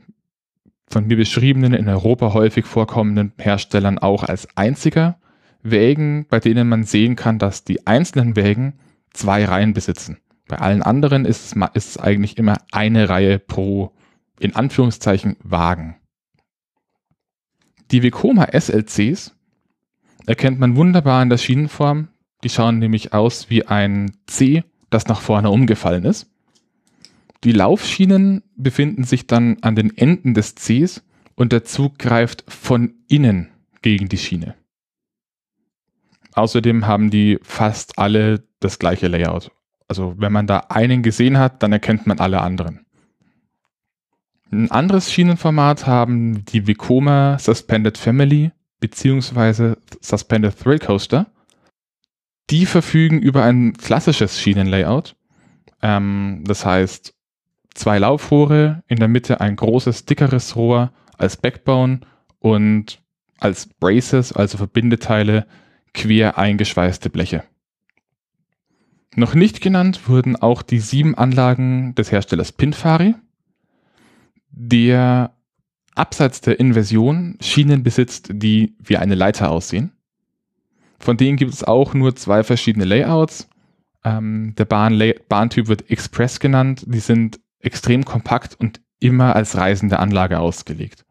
von 0.88 1.06
mir 1.06 1.16
beschriebenen 1.16 1.72
in 1.72 1.88
Europa 1.88 2.34
häufig 2.34 2.66
vorkommenden 2.66 3.32
Herstellern 3.38 3.98
auch 3.98 4.24
als 4.24 4.46
einziger 4.56 5.18
Wägen, 5.62 6.26
bei 6.28 6.40
denen 6.40 6.68
man 6.68 6.84
sehen 6.84 7.16
kann, 7.16 7.38
dass 7.38 7.64
die 7.64 7.86
einzelnen 7.86 8.36
Wägen 8.36 8.74
zwei 9.12 9.44
Reihen 9.44 9.74
besitzen. 9.74 10.18
Bei 10.48 10.58
allen 10.58 10.82
anderen 10.82 11.24
ist 11.24 11.46
es, 11.46 11.62
ist 11.74 11.88
es 11.90 11.98
eigentlich 11.98 12.36
immer 12.36 12.58
eine 12.72 13.08
Reihe 13.08 13.38
pro, 13.38 13.92
in 14.38 14.56
Anführungszeichen, 14.56 15.36
Wagen. 15.42 15.96
Die 17.90 18.02
Vekoma 18.02 18.48
SLCs 18.52 19.36
erkennt 20.26 20.58
man 20.58 20.76
wunderbar 20.76 21.22
in 21.22 21.28
der 21.28 21.38
Schienenform. 21.38 22.08
Die 22.42 22.48
schauen 22.48 22.78
nämlich 22.78 23.12
aus 23.12 23.50
wie 23.50 23.66
ein 23.66 24.16
C, 24.26 24.64
das 24.90 25.06
nach 25.06 25.20
vorne 25.20 25.50
umgefallen 25.50 26.04
ist. 26.04 26.30
Die 27.44 27.52
Laufschienen 27.52 28.42
befinden 28.56 29.04
sich 29.04 29.26
dann 29.26 29.58
an 29.62 29.76
den 29.76 29.96
Enden 29.96 30.34
des 30.34 30.54
Cs 30.54 31.02
und 31.34 31.52
der 31.52 31.64
Zug 31.64 31.98
greift 31.98 32.44
von 32.48 32.94
innen 33.08 33.48
gegen 33.82 34.08
die 34.08 34.18
Schiene. 34.18 34.54
Außerdem 36.34 36.86
haben 36.86 37.10
die 37.10 37.38
fast 37.42 37.98
alle 37.98 38.44
das 38.60 38.78
gleiche 38.78 39.08
Layout. 39.08 39.50
Also 39.88 40.14
wenn 40.18 40.32
man 40.32 40.46
da 40.46 40.58
einen 40.68 41.02
gesehen 41.02 41.38
hat, 41.38 41.62
dann 41.62 41.72
erkennt 41.72 42.06
man 42.06 42.18
alle 42.18 42.40
anderen. 42.40 42.86
Ein 44.50 44.70
anderes 44.70 45.10
Schienenformat 45.10 45.86
haben 45.86 46.44
die 46.44 46.66
Vekoma 46.66 47.38
Suspended 47.38 47.96
Family 47.96 48.52
bzw. 48.80 49.76
Suspended 50.00 50.58
Thrill 50.58 50.78
Coaster. 50.78 51.26
Die 52.50 52.66
verfügen 52.66 53.20
über 53.20 53.44
ein 53.44 53.72
klassisches 53.74 54.40
Schienenlayout. 54.40 55.16
Ähm, 55.80 56.44
das 56.46 56.66
heißt, 56.66 57.14
zwei 57.74 57.98
Laufrohre, 57.98 58.82
in 58.88 58.98
der 58.98 59.08
Mitte 59.08 59.40
ein 59.40 59.56
großes, 59.56 60.04
dickeres 60.04 60.54
Rohr 60.56 60.92
als 61.16 61.36
Backbone 61.36 62.00
und 62.38 63.00
als 63.38 63.66
Braces, 63.66 64.32
also 64.32 64.58
Verbindeteile, 64.58 65.46
quer 65.94 66.38
eingeschweißte 66.38 67.10
Bleche. 67.10 67.44
Noch 69.14 69.34
nicht 69.34 69.60
genannt 69.60 70.08
wurden 70.08 70.36
auch 70.36 70.62
die 70.62 70.78
sieben 70.78 71.14
Anlagen 71.16 71.94
des 71.94 72.10
Herstellers 72.10 72.52
Pinfari, 72.52 73.14
der 74.50 75.34
abseits 75.94 76.40
der 76.40 76.58
Inversion 76.58 77.36
Schienen 77.40 77.82
besitzt, 77.82 78.30
die 78.32 78.74
wie 78.78 78.96
eine 78.96 79.14
Leiter 79.14 79.50
aussehen. 79.50 79.92
Von 80.98 81.16
denen 81.16 81.36
gibt 81.36 81.52
es 81.52 81.64
auch 81.64 81.94
nur 81.94 82.14
zwei 82.16 82.42
verschiedene 82.44 82.84
Layouts. 82.84 83.48
Ähm, 84.04 84.54
der 84.56 84.64
Bahn 84.64 85.02
Bahntyp 85.28 85.68
wird 85.68 85.90
Express 85.90 86.40
genannt. 86.40 86.84
Die 86.86 87.00
sind 87.00 87.40
extrem 87.58 88.04
kompakt 88.04 88.54
und 88.58 88.80
immer 89.00 89.34
als 89.36 89.56
reisende 89.56 89.98
Anlage 89.98 90.38
ausgelegt. 90.38 91.04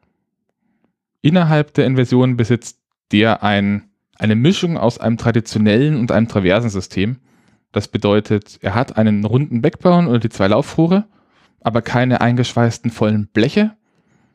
Innerhalb 1.21 1.73
der 1.73 1.85
Inversion 1.85 2.38
besitzt 2.38 2.79
der 3.11 3.43
ein, 3.43 3.90
eine 4.22 4.36
Mischung 4.36 4.78
aus 4.78 5.00
einem 5.00 5.18
traditionellen 5.18 5.98
und 5.98 6.12
einem 6.12 6.28
Traversensystem. 6.28 7.18
Das 7.72 7.88
bedeutet, 7.88 8.60
er 8.62 8.75
hat 8.75 8.96
einen 8.96 9.25
runden 9.25 9.63
Backbone 9.63 10.08
oder 10.08 10.20
die 10.20 10.30
zwei 10.30 10.48
Laufrohre, 10.48 11.08
aber 11.60 11.82
keine 11.82 12.22
eingeschweißten 12.22 12.92
vollen 12.92 13.28
Bleche, 13.28 13.75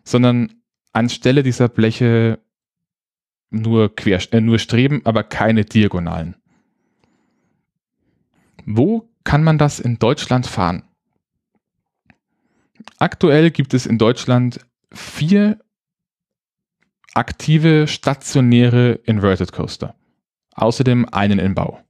sondern 0.02 0.54
anstelle 0.92 1.44
dieser 1.44 1.68
Bleche 1.68 2.40
nur, 3.50 3.94
quer, 3.94 4.20
äh, 4.32 4.40
nur 4.40 4.58
Streben, 4.58 5.02
aber 5.04 5.22
keine 5.22 5.64
Diagonalen. 5.64 6.34
Wo 8.64 9.08
kann 9.22 9.44
man 9.44 9.56
das 9.56 9.78
in 9.78 10.00
Deutschland 10.00 10.48
fahren? 10.48 10.82
Aktuell 12.98 13.52
gibt 13.52 13.72
es 13.72 13.86
in 13.86 13.98
Deutschland 13.98 14.66
vier 14.92 15.60
aktive 17.16 17.86
stationäre 17.86 18.92
Inverted 19.04 19.52
Coaster. 19.52 19.94
Außerdem 20.54 21.06
einen 21.10 21.38
in 21.38 21.54
Bau. 21.54 21.80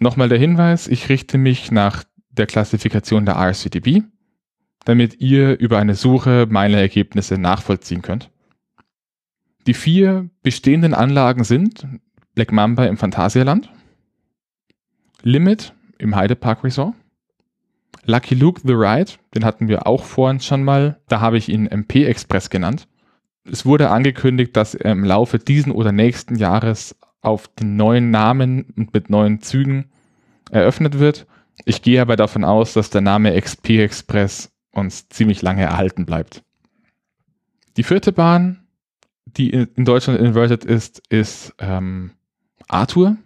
Nochmal 0.00 0.28
der 0.28 0.38
Hinweis, 0.38 0.88
ich 0.88 1.08
richte 1.08 1.38
mich 1.38 1.70
nach 1.70 2.04
der 2.30 2.46
Klassifikation 2.46 3.26
der 3.26 3.36
RCDB, 3.36 4.02
damit 4.84 5.20
ihr 5.20 5.58
über 5.60 5.78
eine 5.78 5.94
Suche 5.94 6.46
meine 6.48 6.80
Ergebnisse 6.80 7.38
nachvollziehen 7.38 8.02
könnt. 8.02 8.30
Die 9.66 9.74
vier 9.74 10.28
bestehenden 10.42 10.94
Anlagen 10.94 11.44
sind 11.44 11.86
Black 12.34 12.50
Mamba 12.50 12.86
im 12.86 12.96
Phantasialand, 12.96 13.70
Limit 15.22 15.72
im 15.98 16.16
Heidepark 16.16 16.64
Resort, 16.64 16.94
Lucky 18.04 18.34
Luke 18.34 18.60
The 18.64 18.72
Ride, 18.72 19.12
den 19.34 19.44
hatten 19.44 19.68
wir 19.68 19.86
auch 19.86 20.02
vorhin 20.02 20.40
schon 20.40 20.64
mal. 20.64 21.00
Da 21.06 21.20
habe 21.20 21.38
ich 21.38 21.48
ihn 21.48 21.66
MP 21.66 22.04
Express 22.04 22.50
genannt. 22.50 22.88
Es 23.44 23.66
wurde 23.66 23.90
angekündigt, 23.90 24.56
dass 24.56 24.74
im 24.74 25.04
Laufe 25.04 25.38
diesen 25.38 25.72
oder 25.72 25.92
nächsten 25.92 26.36
Jahres 26.36 26.96
auf 27.22 27.48
den 27.48 27.76
neuen 27.76 28.10
Namen 28.10 28.72
und 28.76 28.94
mit 28.94 29.10
neuen 29.10 29.40
Zügen 29.40 29.90
eröffnet 30.50 30.98
wird. 30.98 31.26
Ich 31.64 31.82
gehe 31.82 32.00
aber 32.00 32.16
davon 32.16 32.44
aus, 32.44 32.72
dass 32.72 32.90
der 32.90 33.00
Name 33.00 33.40
XP 33.40 33.70
Express 33.80 34.52
uns 34.70 35.08
ziemlich 35.08 35.42
lange 35.42 35.62
erhalten 35.62 36.06
bleibt. 36.06 36.42
Die 37.76 37.82
vierte 37.82 38.12
Bahn, 38.12 38.66
die 39.26 39.50
in 39.50 39.84
Deutschland 39.84 40.20
inverted 40.20 40.64
ist, 40.64 41.02
ist 41.08 41.54
ähm, 41.58 42.12
Arthur. 42.68 43.16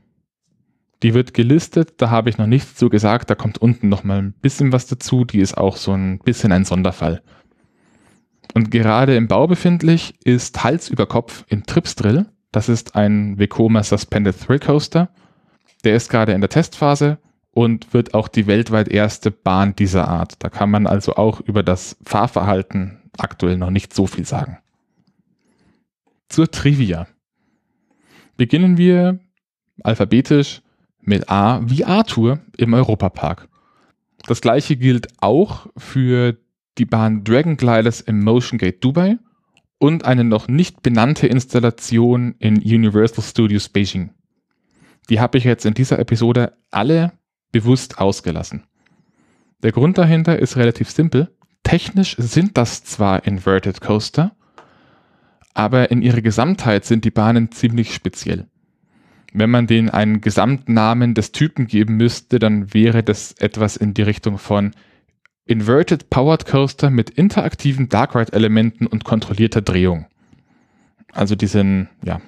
Die 1.02 1.14
wird 1.14 1.34
gelistet, 1.34 1.94
da 1.98 2.10
habe 2.10 2.30
ich 2.30 2.38
noch 2.38 2.46
nichts 2.46 2.74
zu 2.74 2.88
gesagt, 2.88 3.28
da 3.28 3.34
kommt 3.34 3.58
unten 3.58 3.88
noch 3.88 4.02
mal 4.02 4.18
ein 4.18 4.32
bisschen 4.32 4.72
was 4.72 4.86
dazu, 4.86 5.24
die 5.24 5.40
ist 5.40 5.56
auch 5.56 5.76
so 5.76 5.92
ein 5.92 6.18
bisschen 6.20 6.52
ein 6.52 6.64
Sonderfall. 6.64 7.22
Und 8.54 8.70
gerade 8.70 9.16
im 9.16 9.28
Bau 9.28 9.46
befindlich 9.46 10.14
ist 10.24 10.62
Hals 10.64 10.88
über 10.88 11.06
Kopf 11.06 11.44
in 11.48 11.64
Tripsdrill, 11.64 12.26
das 12.52 12.68
ist 12.68 12.96
ein 12.96 13.38
Vekoma 13.38 13.82
Suspended 13.82 14.38
Thrill 14.40 14.58
Coaster, 14.58 15.10
der 15.84 15.96
ist 15.96 16.08
gerade 16.08 16.32
in 16.32 16.40
der 16.40 16.50
Testphase 16.50 17.18
und 17.50 17.92
wird 17.92 18.14
auch 18.14 18.28
die 18.28 18.46
weltweit 18.46 18.88
erste 18.88 19.30
Bahn 19.30 19.76
dieser 19.76 20.08
Art. 20.08 20.34
Da 20.38 20.48
kann 20.48 20.70
man 20.70 20.86
also 20.86 21.16
auch 21.16 21.40
über 21.40 21.62
das 21.62 21.96
Fahrverhalten 22.02 22.98
aktuell 23.18 23.56
noch 23.56 23.70
nicht 23.70 23.94
so 23.94 24.06
viel 24.06 24.26
sagen. 24.26 24.58
Zur 26.28 26.50
Trivia. 26.50 27.06
Beginnen 28.36 28.76
wir 28.76 29.20
alphabetisch 29.82 30.62
mit 31.00 31.30
A 31.30 31.60
wie 31.64 31.84
Arthur 31.84 32.40
im 32.56 32.74
Europapark. 32.74 33.48
Das 34.26 34.40
gleiche 34.40 34.76
gilt 34.76 35.08
auch 35.22 35.68
für 35.76 36.36
die 36.78 36.84
Bahn 36.84 37.24
Dragon 37.24 37.56
Gliders 37.56 38.00
im 38.00 38.22
Motion 38.22 38.58
Gate 38.58 38.82
Dubai 38.82 39.18
und 39.78 40.04
eine 40.04 40.24
noch 40.24 40.48
nicht 40.48 40.82
benannte 40.82 41.26
Installation 41.26 42.34
in 42.38 42.56
Universal 42.56 43.22
Studios 43.22 43.68
Beijing. 43.68 44.10
Die 45.08 45.20
habe 45.20 45.38
ich 45.38 45.44
jetzt 45.44 45.66
in 45.66 45.74
dieser 45.74 45.98
Episode 45.98 46.56
alle 46.70 47.12
bewusst 47.52 47.98
ausgelassen. 47.98 48.64
Der 49.62 49.72
Grund 49.72 49.98
dahinter 49.98 50.38
ist 50.38 50.56
relativ 50.56 50.90
simpel. 50.90 51.34
Technisch 51.62 52.16
sind 52.18 52.56
das 52.56 52.84
zwar 52.84 53.26
Inverted 53.26 53.80
Coaster, 53.80 54.36
aber 55.54 55.90
in 55.90 56.02
ihrer 56.02 56.20
Gesamtheit 56.20 56.84
sind 56.84 57.04
die 57.04 57.10
Bahnen 57.10 57.50
ziemlich 57.50 57.94
speziell. 57.94 58.48
Wenn 59.32 59.50
man 59.50 59.66
denen 59.66 59.90
einen 59.90 60.20
Gesamtnamen 60.20 61.14
des 61.14 61.32
Typen 61.32 61.66
geben 61.66 61.96
müsste, 61.96 62.38
dann 62.38 62.72
wäre 62.72 63.02
das 63.02 63.32
etwas 63.32 63.76
in 63.76 63.94
die 63.94 64.02
Richtung 64.02 64.38
von 64.38 64.72
Inverted 65.46 66.10
Powered 66.10 66.44
Coaster 66.44 66.90
mit 66.90 67.10
interaktiven 67.10 67.88
Dark 67.88 68.14
Ride 68.14 68.32
Elementen 68.32 68.86
und 68.86 69.04
kontrollierter 69.04 69.62
Drehung. 69.62 70.06
Also 71.12 71.36
die 71.36 71.46
sind, 71.46 71.88
ja, 72.04 72.20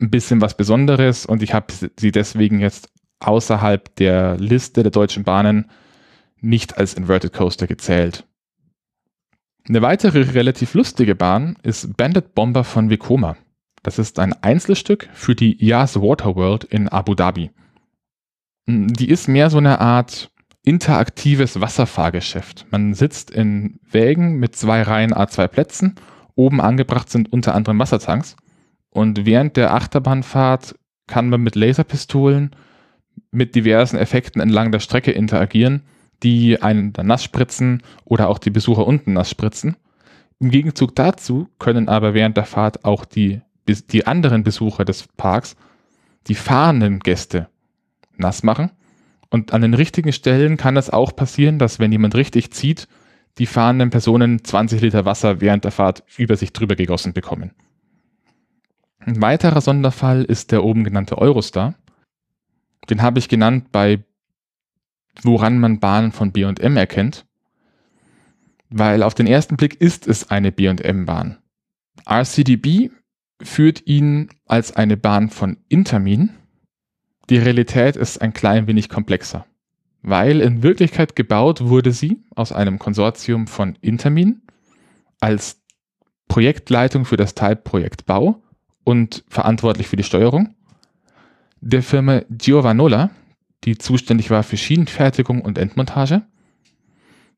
ein 0.00 0.10
bisschen 0.10 0.40
was 0.40 0.56
Besonderes 0.56 1.24
und 1.24 1.42
ich 1.42 1.54
habe 1.54 1.72
sie 1.96 2.10
deswegen 2.10 2.60
jetzt 2.60 2.88
außerhalb 3.20 3.94
der 3.96 4.36
Liste 4.38 4.82
der 4.82 4.90
deutschen 4.90 5.24
Bahnen 5.24 5.70
nicht 6.40 6.78
als 6.78 6.94
Inverted 6.94 7.32
Coaster 7.32 7.66
gezählt. 7.66 8.26
Eine 9.68 9.82
weitere 9.82 10.22
relativ 10.22 10.74
lustige 10.74 11.14
Bahn 11.14 11.56
ist 11.62 11.96
Bandit 11.96 12.34
Bomber 12.34 12.64
von 12.64 12.90
Vekoma. 12.90 13.36
Das 13.82 13.98
ist 13.98 14.18
ein 14.18 14.32
Einzelstück 14.42 15.08
für 15.12 15.34
die 15.34 15.56
Yas 15.64 16.00
Water 16.00 16.34
World 16.34 16.64
in 16.64 16.88
Abu 16.88 17.14
Dhabi. 17.14 17.50
Die 18.66 19.08
ist 19.08 19.28
mehr 19.28 19.50
so 19.50 19.58
eine 19.58 19.80
Art 19.80 20.29
interaktives 20.62 21.60
Wasserfahrgeschäft. 21.60 22.66
Man 22.70 22.94
sitzt 22.94 23.30
in 23.30 23.80
Wägen 23.90 24.34
mit 24.38 24.56
zwei 24.56 24.82
Reihen 24.82 25.14
A2 25.14 25.48
Plätzen. 25.48 25.94
Oben 26.34 26.60
angebracht 26.60 27.10
sind 27.10 27.32
unter 27.32 27.54
anderem 27.54 27.78
Wassertanks. 27.78 28.36
Und 28.90 29.24
während 29.24 29.56
der 29.56 29.74
Achterbahnfahrt 29.74 30.74
kann 31.06 31.28
man 31.28 31.40
mit 31.40 31.54
Laserpistolen 31.54 32.50
mit 33.30 33.54
diversen 33.54 33.96
Effekten 33.96 34.40
entlang 34.40 34.72
der 34.72 34.80
Strecke 34.80 35.12
interagieren 35.12 35.82
die 36.22 36.60
einen 36.60 36.92
dann 36.92 37.06
nass 37.06 37.24
spritzen 37.24 37.82
oder 38.04 38.28
auch 38.28 38.38
die 38.38 38.50
Besucher 38.50 38.86
unten 38.86 39.14
nass 39.14 39.30
spritzen. 39.30 39.76
Im 40.38 40.50
Gegenzug 40.50 40.94
dazu 40.94 41.48
können 41.58 41.88
aber 41.88 42.14
während 42.14 42.36
der 42.36 42.44
Fahrt 42.44 42.84
auch 42.84 43.04
die, 43.04 43.40
die 43.66 44.06
anderen 44.06 44.42
Besucher 44.42 44.84
des 44.84 45.06
Parks 45.16 45.56
die 46.26 46.34
fahrenden 46.34 47.00
Gäste 47.00 47.48
nass 48.16 48.42
machen. 48.42 48.70
Und 49.30 49.52
an 49.52 49.62
den 49.62 49.74
richtigen 49.74 50.12
Stellen 50.12 50.56
kann 50.56 50.76
es 50.76 50.90
auch 50.90 51.14
passieren, 51.14 51.58
dass 51.58 51.78
wenn 51.78 51.92
jemand 51.92 52.14
richtig 52.16 52.52
zieht, 52.52 52.88
die 53.38 53.46
fahrenden 53.46 53.90
Personen 53.90 54.44
20 54.44 54.80
Liter 54.80 55.04
Wasser 55.04 55.40
während 55.40 55.64
der 55.64 55.70
Fahrt 55.70 56.02
über 56.16 56.36
sich 56.36 56.52
drüber 56.52 56.74
gegossen 56.74 57.12
bekommen. 57.12 57.52
Ein 58.98 59.22
weiterer 59.22 59.60
Sonderfall 59.60 60.24
ist 60.24 60.52
der 60.52 60.64
oben 60.64 60.84
genannte 60.84 61.16
Eurostar. 61.16 61.74
Den 62.90 63.02
habe 63.02 63.18
ich 63.18 63.28
genannt 63.28 63.72
bei 63.72 64.00
woran 65.22 65.58
man 65.58 65.80
Bahnen 65.80 66.12
von 66.12 66.32
B&M 66.32 66.76
erkennt, 66.76 67.26
weil 68.68 69.02
auf 69.02 69.14
den 69.14 69.26
ersten 69.26 69.56
Blick 69.56 69.80
ist 69.80 70.06
es 70.06 70.30
eine 70.30 70.52
B&M-Bahn. 70.52 71.38
RCDB 72.08 72.90
führt 73.42 73.86
ihn 73.86 74.30
als 74.46 74.74
eine 74.74 74.96
Bahn 74.96 75.30
von 75.30 75.58
Intermin. 75.68 76.30
Die 77.30 77.38
Realität 77.38 77.94
ist 77.94 78.20
ein 78.20 78.32
klein 78.32 78.66
wenig 78.66 78.88
komplexer, 78.88 79.46
weil 80.02 80.40
in 80.40 80.64
Wirklichkeit 80.64 81.14
gebaut 81.14 81.60
wurde 81.60 81.92
sie 81.92 82.24
aus 82.34 82.50
einem 82.50 82.80
Konsortium 82.80 83.46
von 83.46 83.78
Intermin 83.80 84.42
als 85.20 85.62
Projektleitung 86.26 87.04
für 87.04 87.16
das 87.16 87.36
Teilprojekt 87.36 88.04
Bau 88.04 88.42
und 88.82 89.24
verantwortlich 89.28 89.86
für 89.86 89.94
die 89.94 90.02
Steuerung, 90.02 90.56
der 91.60 91.84
Firma 91.84 92.22
Giovanola, 92.30 93.10
die 93.62 93.78
zuständig 93.78 94.30
war 94.30 94.42
für 94.42 94.56
Schienenfertigung 94.56 95.42
und 95.42 95.56
Endmontage. 95.56 96.22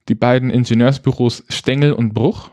Die 0.09 0.15
beiden 0.15 0.49
Ingenieursbüros 0.49 1.45
Stengel 1.51 1.93
und 1.93 2.15
Bruch 2.15 2.51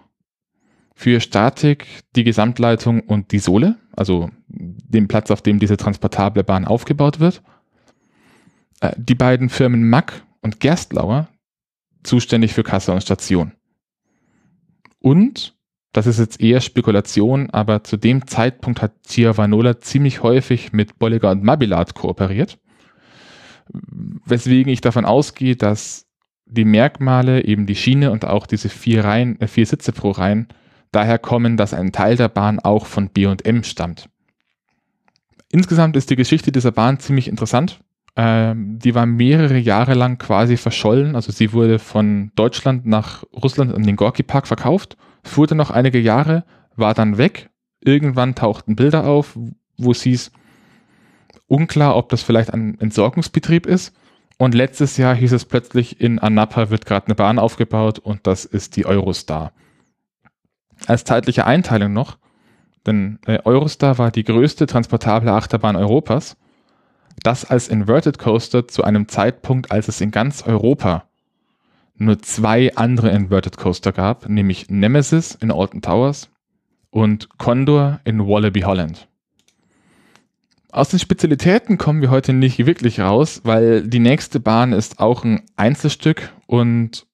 für 1.00 1.22
Statik, 1.22 1.86
die 2.16 2.24
Gesamtleitung 2.24 3.00
und 3.02 3.32
die 3.32 3.40
Sohle, 3.40 3.78
also 3.96 4.30
den 4.48 5.08
Platz, 5.08 5.32
auf 5.32 5.42
dem 5.42 5.60
diese 5.60 5.78
transportable 5.78 6.44
Bahn 6.44 6.66
aufgebaut 6.66 7.20
wird. 7.20 7.42
Äh, 8.82 8.92
die 8.98 9.16
beiden 9.16 9.50
Firmen 9.50 9.90
Mack 9.90 10.24
und 10.42 10.60
Gerstlauer 10.60 11.30
zuständig 12.04 12.54
für 12.54 12.64
Kasse 12.64 12.92
und 12.92 13.02
Station. 13.02 13.54
Und, 15.00 15.56
das 15.94 16.06
ist 16.06 16.20
jetzt 16.20 16.42
eher 16.42 16.60
Spekulation, 16.60 17.50
aber 17.50 17.84
zu 17.84 17.98
dem 17.98 18.28
Zeitpunkt 18.28 18.82
hat 18.82 18.94
Giovanola 19.08 19.80
ziemlich 19.80 20.22
häufig 20.22 20.74
mit 20.74 21.00
Bolliger 21.00 21.32
und 21.32 21.44
Mabillat 21.44 21.96
kooperiert 21.96 22.60
weswegen 24.26 24.72
ich 24.72 24.82
davon 24.82 25.06
ausgehe, 25.06 25.56
dass 25.56 26.08
die 26.46 26.66
Merkmale, 26.66 27.46
eben 27.46 27.66
die 27.66 27.76
Schiene 27.76 28.12
und 28.12 28.26
auch 28.26 28.48
diese 28.48 28.70
vier 28.70 29.04
Reihen, 29.04 29.40
äh, 29.40 29.48
vier 29.48 29.66
Sitze 29.66 29.92
pro 29.92 30.12
Reihen, 30.12 30.48
daher 30.92 31.20
kommen, 31.20 31.58
dass 31.58 31.74
ein 31.74 31.92
Teil 31.92 32.16
der 32.16 32.30
Bahn 32.30 32.60
auch 32.60 32.86
von 32.86 33.10
B&M 33.10 33.64
stammt. 33.64 34.10
Insgesamt 35.52 35.96
ist 35.96 36.10
die 36.10 36.16
Geschichte 36.16 36.52
dieser 36.52 36.72
Bahn 36.72 37.00
ziemlich 37.00 37.28
interessant. 37.28 37.80
Ähm, 38.16 38.80
die 38.80 38.96
war 38.96 39.06
mehrere 39.06 39.58
Jahre 39.58 39.94
lang 39.94 40.18
quasi 40.18 40.58
verschollen. 40.58 41.16
Also 41.16 41.32
sie 41.32 41.54
wurde 41.54 41.80
von 41.80 42.32
Deutschland 42.36 42.86
nach 42.86 43.24
Russland 43.34 43.76
in 43.76 43.84
den 43.84 43.96
Gorki 43.96 44.24
Park 44.24 44.48
verkauft, 44.48 44.98
fuhr 45.24 45.48
dann 45.48 45.58
noch 45.58 45.72
einige 45.72 46.00
Jahre, 46.00 46.44
war 46.76 46.94
dann 46.94 47.18
weg. 47.18 47.50
Irgendwann 47.82 48.36
tauchten 48.36 48.76
Bilder 48.76 49.06
auf, 49.06 49.38
wo 49.78 49.92
es 49.92 50.02
hieß, 50.04 50.32
Unklar, 51.48 51.96
ob 51.96 52.10
das 52.10 52.22
vielleicht 52.22 52.54
ein 52.54 52.80
Entsorgungsbetrieb 52.80 53.66
ist. 53.66 53.96
Und 54.38 54.54
letztes 54.54 54.98
Jahr 54.98 55.16
hieß 55.16 55.34
es 55.34 55.46
plötzlich, 55.46 56.00
in 56.00 56.20
Anapa 56.20 56.70
wird 56.70 56.86
gerade 56.86 57.08
eine 57.08 57.16
Bahn 57.16 57.40
aufgebaut 57.40 58.00
und 58.00 58.28
das 58.28 58.46
ist 58.46 58.76
die 58.76 58.86
Eurostar. 58.86 59.52
Als 60.88 61.04
zeitliche 61.04 61.46
Einteilung 61.46 61.94
noch, 61.94 62.18
denn 62.86 63.20
äh, 63.26 63.40
Eurostar 63.44 63.98
war 63.98 64.12
die 64.12 64.24
größte 64.24 64.66
transportable 64.66 65.32
Achterbahn 65.32 65.76
Europas. 65.76 66.38
Das 67.24 67.46
als 67.46 67.68
Inverted 67.68 68.18
Coaster 68.18 68.68
zu 68.68 68.84
einem 68.84 69.08
Zeitpunkt, 69.08 69.72
als 69.72 69.88
es 69.88 70.00
in 70.00 70.12
ganz 70.12 70.44
Europa 70.44 71.04
nur 72.00 72.20
zwei 72.20 72.76
andere 72.76 73.10
Inverted 73.10 73.58
Coaster 73.58 73.92
gab, 73.92 74.30
nämlich 74.30 74.70
Nemesis 74.70 75.36
in 75.36 75.52
Alton 75.52 75.82
Towers 75.82 76.30
und 76.92 77.38
Condor 77.38 78.00
in 78.06 78.26
Wallaby 78.26 78.62
Holland. 78.62 79.08
Aus 80.72 80.90
den 80.90 81.00
Spezialitäten 81.00 81.78
kommen 81.78 82.02
wir 82.02 82.12
heute 82.12 82.32
nicht 82.32 82.66
wirklich 82.66 83.00
raus, 83.00 83.42
weil 83.44 83.88
die 83.88 84.00
nächste 84.00 84.40
Bahn 84.40 84.72
ist 84.72 85.00
auch 85.00 85.24
ein 85.24 85.42
Einzelstück 85.56 86.32
und 86.46 87.06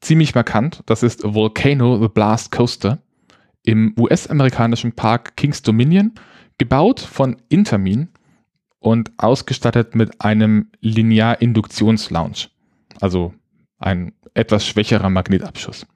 ziemlich 0.00 0.34
markant. 0.34 0.82
Das 0.86 1.02
ist 1.02 1.22
Volcano 1.22 2.00
the 2.00 2.08
Blast 2.08 2.52
Coaster 2.52 2.98
im 3.62 3.94
US-amerikanischen 3.98 4.92
Park 4.92 5.36
Kings 5.36 5.62
Dominion, 5.62 6.12
gebaut 6.58 7.00
von 7.00 7.36
Intermin 7.48 8.08
und 8.78 9.12
ausgestattet 9.18 9.94
mit 9.94 10.20
einem 10.20 10.70
Linear-Induktions-Lounge, 10.80 12.48
also 13.00 13.34
ein 13.78 14.12
etwas 14.34 14.66
schwächerer 14.66 15.10
Magnetabschuss. 15.10 15.86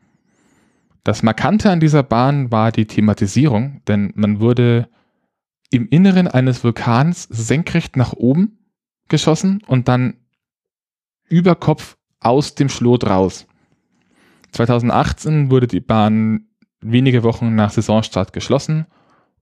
Das 1.04 1.22
Markante 1.22 1.70
an 1.70 1.80
dieser 1.80 2.02
Bahn 2.02 2.50
war 2.50 2.72
die 2.72 2.86
Thematisierung, 2.86 3.80
denn 3.86 4.12
man 4.16 4.40
wurde 4.40 4.88
im 5.70 5.88
Inneren 5.88 6.26
eines 6.28 6.62
Vulkans 6.64 7.22
senkrecht 7.30 7.96
nach 7.96 8.12
oben 8.12 8.58
geschossen 9.08 9.62
und 9.66 9.88
dann 9.88 10.16
über 11.28 11.54
Kopf 11.54 11.96
aus 12.18 12.54
dem 12.54 12.68
Schlot 12.68 13.06
raus. 13.06 13.46
2018 14.52 15.50
wurde 15.50 15.66
die 15.66 15.80
Bahn 15.80 16.46
wenige 16.80 17.22
Wochen 17.22 17.54
nach 17.54 17.70
Saisonstart 17.70 18.32
geschlossen 18.32 18.86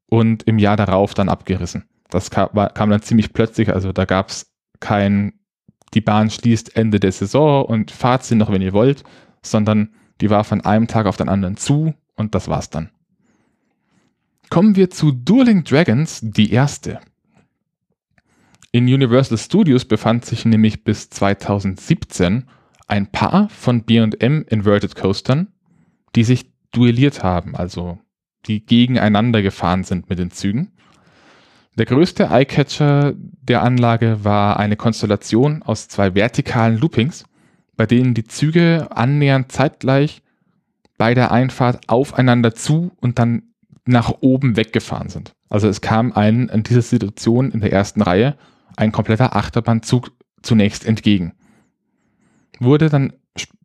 und 0.06 0.42
im 0.44 0.58
Jahr 0.58 0.76
darauf 0.76 1.14
dann 1.14 1.28
abgerissen. 1.28 1.84
Das 2.10 2.30
kam, 2.30 2.48
kam 2.74 2.90
dann 2.90 3.02
ziemlich 3.02 3.32
plötzlich, 3.32 3.72
also 3.72 3.92
da 3.92 4.04
gab 4.04 4.30
es 4.30 4.50
kein, 4.80 5.34
die 5.94 6.00
Bahn 6.00 6.30
schließt 6.30 6.76
Ende 6.76 7.00
der 7.00 7.12
Saison 7.12 7.64
und 7.64 7.90
fahrt 7.90 8.24
sie 8.24 8.34
noch, 8.34 8.50
wenn 8.50 8.62
ihr 8.62 8.72
wollt, 8.72 9.04
sondern 9.42 9.94
die 10.20 10.30
war 10.30 10.44
von 10.44 10.62
einem 10.62 10.88
Tag 10.88 11.06
auf 11.06 11.16
den 11.16 11.28
anderen 11.28 11.56
zu 11.56 11.94
und 12.16 12.34
das 12.34 12.48
war's 12.48 12.70
dann. 12.70 12.90
Kommen 14.50 14.76
wir 14.76 14.90
zu 14.90 15.12
Dueling 15.12 15.64
Dragons, 15.64 16.20
die 16.22 16.52
erste. 16.52 17.00
In 18.72 18.84
Universal 18.84 19.38
Studios 19.38 19.84
befand 19.84 20.24
sich 20.24 20.44
nämlich 20.44 20.84
bis 20.84 21.10
2017 21.10 22.48
ein 22.88 23.07
Paar 23.07 23.48
von 23.51 23.85
B&M 23.85 24.44
Inverted 24.48 24.96
Coastern, 24.96 25.48
die 26.16 26.24
sich 26.24 26.51
duelliert 26.72 27.22
haben, 27.22 27.55
also 27.55 27.98
die 28.46 28.64
gegeneinander 28.64 29.42
gefahren 29.42 29.85
sind 29.85 30.09
mit 30.09 30.18
den 30.18 30.31
Zügen. 30.31 30.72
Der 31.77 31.87
größte 31.87 32.31
Eyecatcher 32.31 33.14
der 33.16 33.62
Anlage 33.62 34.24
war 34.24 34.59
eine 34.59 34.77
Konstellation 34.77 35.62
aus 35.62 35.87
zwei 35.87 36.14
vertikalen 36.14 36.79
Loopings, 36.79 37.24
bei 37.77 37.87
denen 37.87 38.14
die 38.14 38.24
Züge 38.24 38.88
annähernd 38.90 39.53
zeitgleich 39.53 40.22
bei 40.96 41.14
der 41.14 41.31
Einfahrt 41.31 41.88
aufeinander 41.88 42.55
zu 42.55 42.90
und 43.01 43.18
dann 43.18 43.42
nach 43.85 44.12
oben 44.20 44.57
weggefahren 44.57 45.09
sind. 45.09 45.35
Also 45.48 45.68
es 45.68 45.81
kam 45.81 46.12
einen 46.12 46.48
in 46.48 46.64
dieser 46.64 46.83
Situation 46.83 47.53
in 47.53 47.61
der 47.61 47.72
ersten 47.72 48.03
Reihe 48.03 48.37
ein 48.77 48.92
kompletter 48.92 49.37
Achterbahnzug 49.37 50.11
zunächst 50.42 50.85
entgegen. 50.85 51.33
Wurde 52.58 52.88
dann 52.88 53.12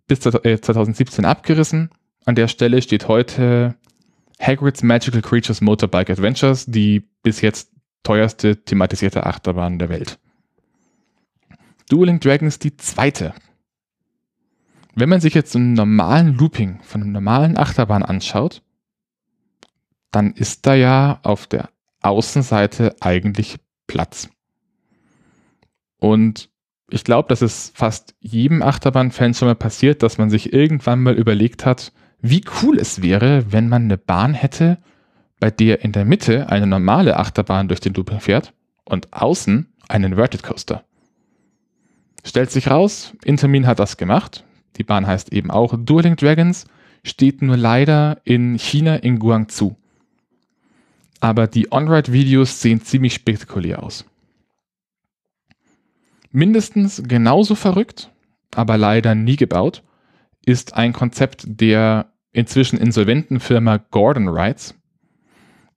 bis 0.08 0.19
2017 0.19 1.23
äh, 1.23 1.27
abgerissen. 1.27 1.89
An 2.25 2.36
der 2.36 2.47
Stelle 2.47 2.82
steht 2.82 3.08
heute 3.08 3.75
Hagrid's 4.39 4.84
Magical 4.84 5.21
Creatures 5.21 5.62
Motorbike 5.62 6.10
Adventures, 6.10 6.65
die 6.65 7.08
bis 7.21 7.41
jetzt 7.41 7.71
teuerste 8.03 8.63
thematisierte 8.63 9.25
Achterbahn 9.25 9.79
der 9.79 9.89
Welt. 9.89 10.19
Dueling 11.89 12.19
Dragons 12.19 12.60
die 12.60 12.75
zweite. 12.77 13.34
Wenn 14.95 15.10
man 15.10 15.21
sich 15.21 15.34
jetzt 15.34 15.56
einen 15.56 15.73
normalen 15.73 16.36
Looping 16.36 16.79
von 16.84 17.01
einem 17.01 17.12
normalen 17.12 17.58
Achterbahn 17.58 18.03
anschaut, 18.03 18.62
dann 20.12 20.34
ist 20.34 20.65
da 20.67 20.75
ja 20.75 21.19
auf 21.23 21.47
der 21.47 21.69
Außenseite 22.01 22.95
eigentlich 22.99 23.58
Platz. 23.88 24.29
Und 25.97 26.49
ich 26.89 27.04
glaube, 27.04 27.30
dass 27.30 27.41
es 27.41 27.72
fast 27.76 28.15
jedem 28.19 28.62
Achterbahn-Fan 28.62 29.34
schon 29.34 29.48
mal 29.48 29.56
passiert, 29.56 30.04
dass 30.04 30.17
man 30.17 30.30
sich 30.30 30.54
irgendwann 30.54 31.02
mal 31.02 31.17
überlegt 31.17 31.65
hat, 31.65 31.91
wie 32.22 32.43
cool 32.62 32.78
es 32.78 33.02
wäre, 33.02 33.52
wenn 33.52 33.69
man 33.69 33.84
eine 33.84 33.98
Bahn 33.98 34.34
hätte, 34.34 34.78
bei 35.39 35.52
der 35.52 35.84
in 35.84 35.91
der 35.91 36.06
Mitte 36.06 36.50
eine 36.50 36.67
normale 36.67 37.17
Achterbahn 37.17 37.67
durch 37.67 37.82
den 37.82 37.93
Looping 37.93 38.19
fährt 38.19 38.54
und 38.86 39.12
außen 39.12 39.74
einen 39.89 40.13
Inverted 40.13 40.43
Coaster. 40.43 40.84
Stellt 42.24 42.52
sich 42.52 42.69
raus, 42.69 43.13
Intermin 43.26 43.67
hat 43.67 43.80
das 43.80 43.98
gemacht. 43.98 44.46
Die 44.78 44.84
Bahn 44.84 45.06
heißt 45.06 45.34
eben 45.34 45.52
auch 45.52 45.76
Dueling 45.78 46.15
Dragons, 46.15 46.65
steht 47.04 47.41
nur 47.41 47.58
leider 47.58 48.22
in 48.24 48.58
China 48.58 48.96
in 48.96 49.19
Guangzhou. 49.19 49.76
Aber 51.19 51.48
die 51.48 51.72
On-Ride-Videos 51.72 52.62
sehen 52.62 52.82
ziemlich 52.82 53.13
spektakulär 53.13 53.84
aus. 53.84 54.06
Mindestens 56.34 57.04
genauso 57.06 57.54
verrückt, 57.54 58.12
aber 58.56 58.78
leider 58.78 59.13
nie 59.13 59.36
gebaut, 59.36 59.84
ist 60.43 60.74
ein 60.74 60.91
Konzept 60.91 61.43
der 61.46 62.12
inzwischen 62.32 62.80
insolventen 62.80 63.39
Firma 63.39 63.78
Gordon 63.78 64.28
Rides. 64.28 64.76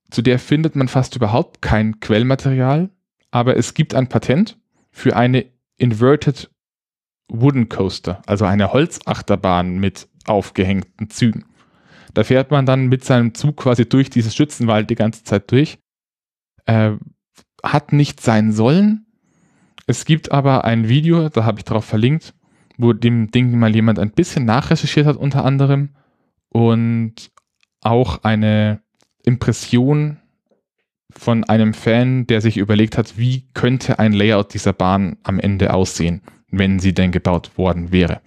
Zu 0.09 0.23
der 0.23 0.39
findet 0.39 0.75
man 0.75 0.87
fast 0.87 1.15
überhaupt 1.15 1.61
kein 1.61 1.99
Quellmaterial, 1.99 2.89
aber 3.29 3.55
es 3.55 3.75
gibt 3.75 3.93
ein 3.93 4.09
Patent 4.09 4.57
für 4.89 5.15
eine 5.15 5.45
Inverted 5.77 6.49
Wooden 7.29 7.69
Coaster, 7.69 8.23
also 8.25 8.45
eine 8.45 8.73
Holzachterbahn 8.73 9.77
mit 9.77 10.07
aufgehängten 10.25 11.11
Zügen. 11.11 11.45
Da 12.15 12.23
fährt 12.23 12.49
man 12.49 12.65
dann 12.65 12.87
mit 12.87 13.03
seinem 13.03 13.35
Zug 13.35 13.57
quasi 13.57 13.87
durch 13.87 14.09
dieses 14.09 14.35
Schützenwald 14.35 14.89
die 14.89 14.95
ganze 14.95 15.23
Zeit 15.23 15.51
durch. 15.51 15.77
Äh, 16.65 16.93
hat 17.61 17.93
nicht 17.93 18.21
sein 18.21 18.53
sollen. 18.53 19.06
Es 19.87 20.03
gibt 20.03 20.33
aber 20.33 20.65
ein 20.65 20.89
Video, 20.89 21.29
da 21.29 21.45
habe 21.45 21.59
ich 21.59 21.65
drauf 21.65 21.85
verlinkt, 21.85 22.33
wo 22.77 22.91
dem 22.91 23.31
Ding 23.31 23.57
mal 23.57 23.73
jemand 23.73 23.99
ein 23.99 24.11
bisschen 24.11 24.43
nachrecherchiert 24.45 25.07
hat 25.07 25.15
unter 25.15 25.45
anderem 25.45 25.95
und 26.49 27.31
auch 27.81 28.23
eine 28.23 28.81
Impression 29.23 30.17
von 31.09 31.45
einem 31.45 31.73
Fan, 31.73 32.27
der 32.27 32.41
sich 32.41 32.57
überlegt 32.57 32.97
hat, 32.97 33.17
wie 33.17 33.47
könnte 33.53 33.97
ein 33.97 34.11
Layout 34.11 34.53
dieser 34.53 34.73
Bahn 34.73 35.17
am 35.23 35.39
Ende 35.39 35.73
aussehen, 35.73 36.21
wenn 36.51 36.79
sie 36.79 36.93
denn 36.93 37.13
gebaut 37.13 37.57
worden 37.57 37.91
wäre. 37.93 38.21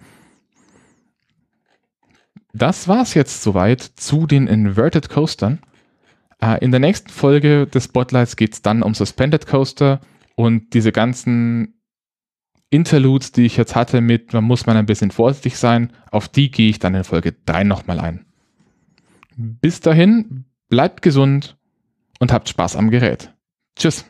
Das 2.53 2.87
war's 2.87 3.13
jetzt 3.13 3.43
soweit 3.43 3.81
zu 3.81 4.25
den 4.25 4.47
Inverted 4.47 5.09
Coastern. 5.09 5.59
Äh, 6.41 6.61
in 6.63 6.71
der 6.71 6.79
nächsten 6.79 7.09
Folge 7.09 7.67
des 7.67 7.85
Spotlights 7.85 8.35
geht's 8.35 8.61
dann 8.61 8.81
um 8.81 8.93
Suspended 8.93 9.45
Coaster 9.45 10.01
und 10.41 10.73
diese 10.73 10.91
ganzen 10.91 11.79
Interludes, 12.71 13.31
die 13.31 13.45
ich 13.45 13.57
jetzt 13.57 13.75
hatte 13.75 14.01
mit, 14.01 14.33
man 14.33 14.43
muss 14.43 14.65
man 14.65 14.75
ein 14.75 14.87
bisschen 14.87 15.11
vorsichtig 15.11 15.57
sein, 15.57 15.93
auf 16.09 16.27
die 16.27 16.49
gehe 16.49 16.69
ich 16.69 16.79
dann 16.79 16.95
in 16.95 17.03
Folge 17.03 17.35
3 17.45 17.63
nochmal 17.63 17.99
ein. 17.99 18.25
Bis 19.37 19.81
dahin, 19.81 20.45
bleibt 20.67 21.03
gesund 21.03 21.57
und 22.19 22.31
habt 22.33 22.49
Spaß 22.49 22.75
am 22.75 22.89
Gerät. 22.89 23.31
Tschüss. 23.77 24.05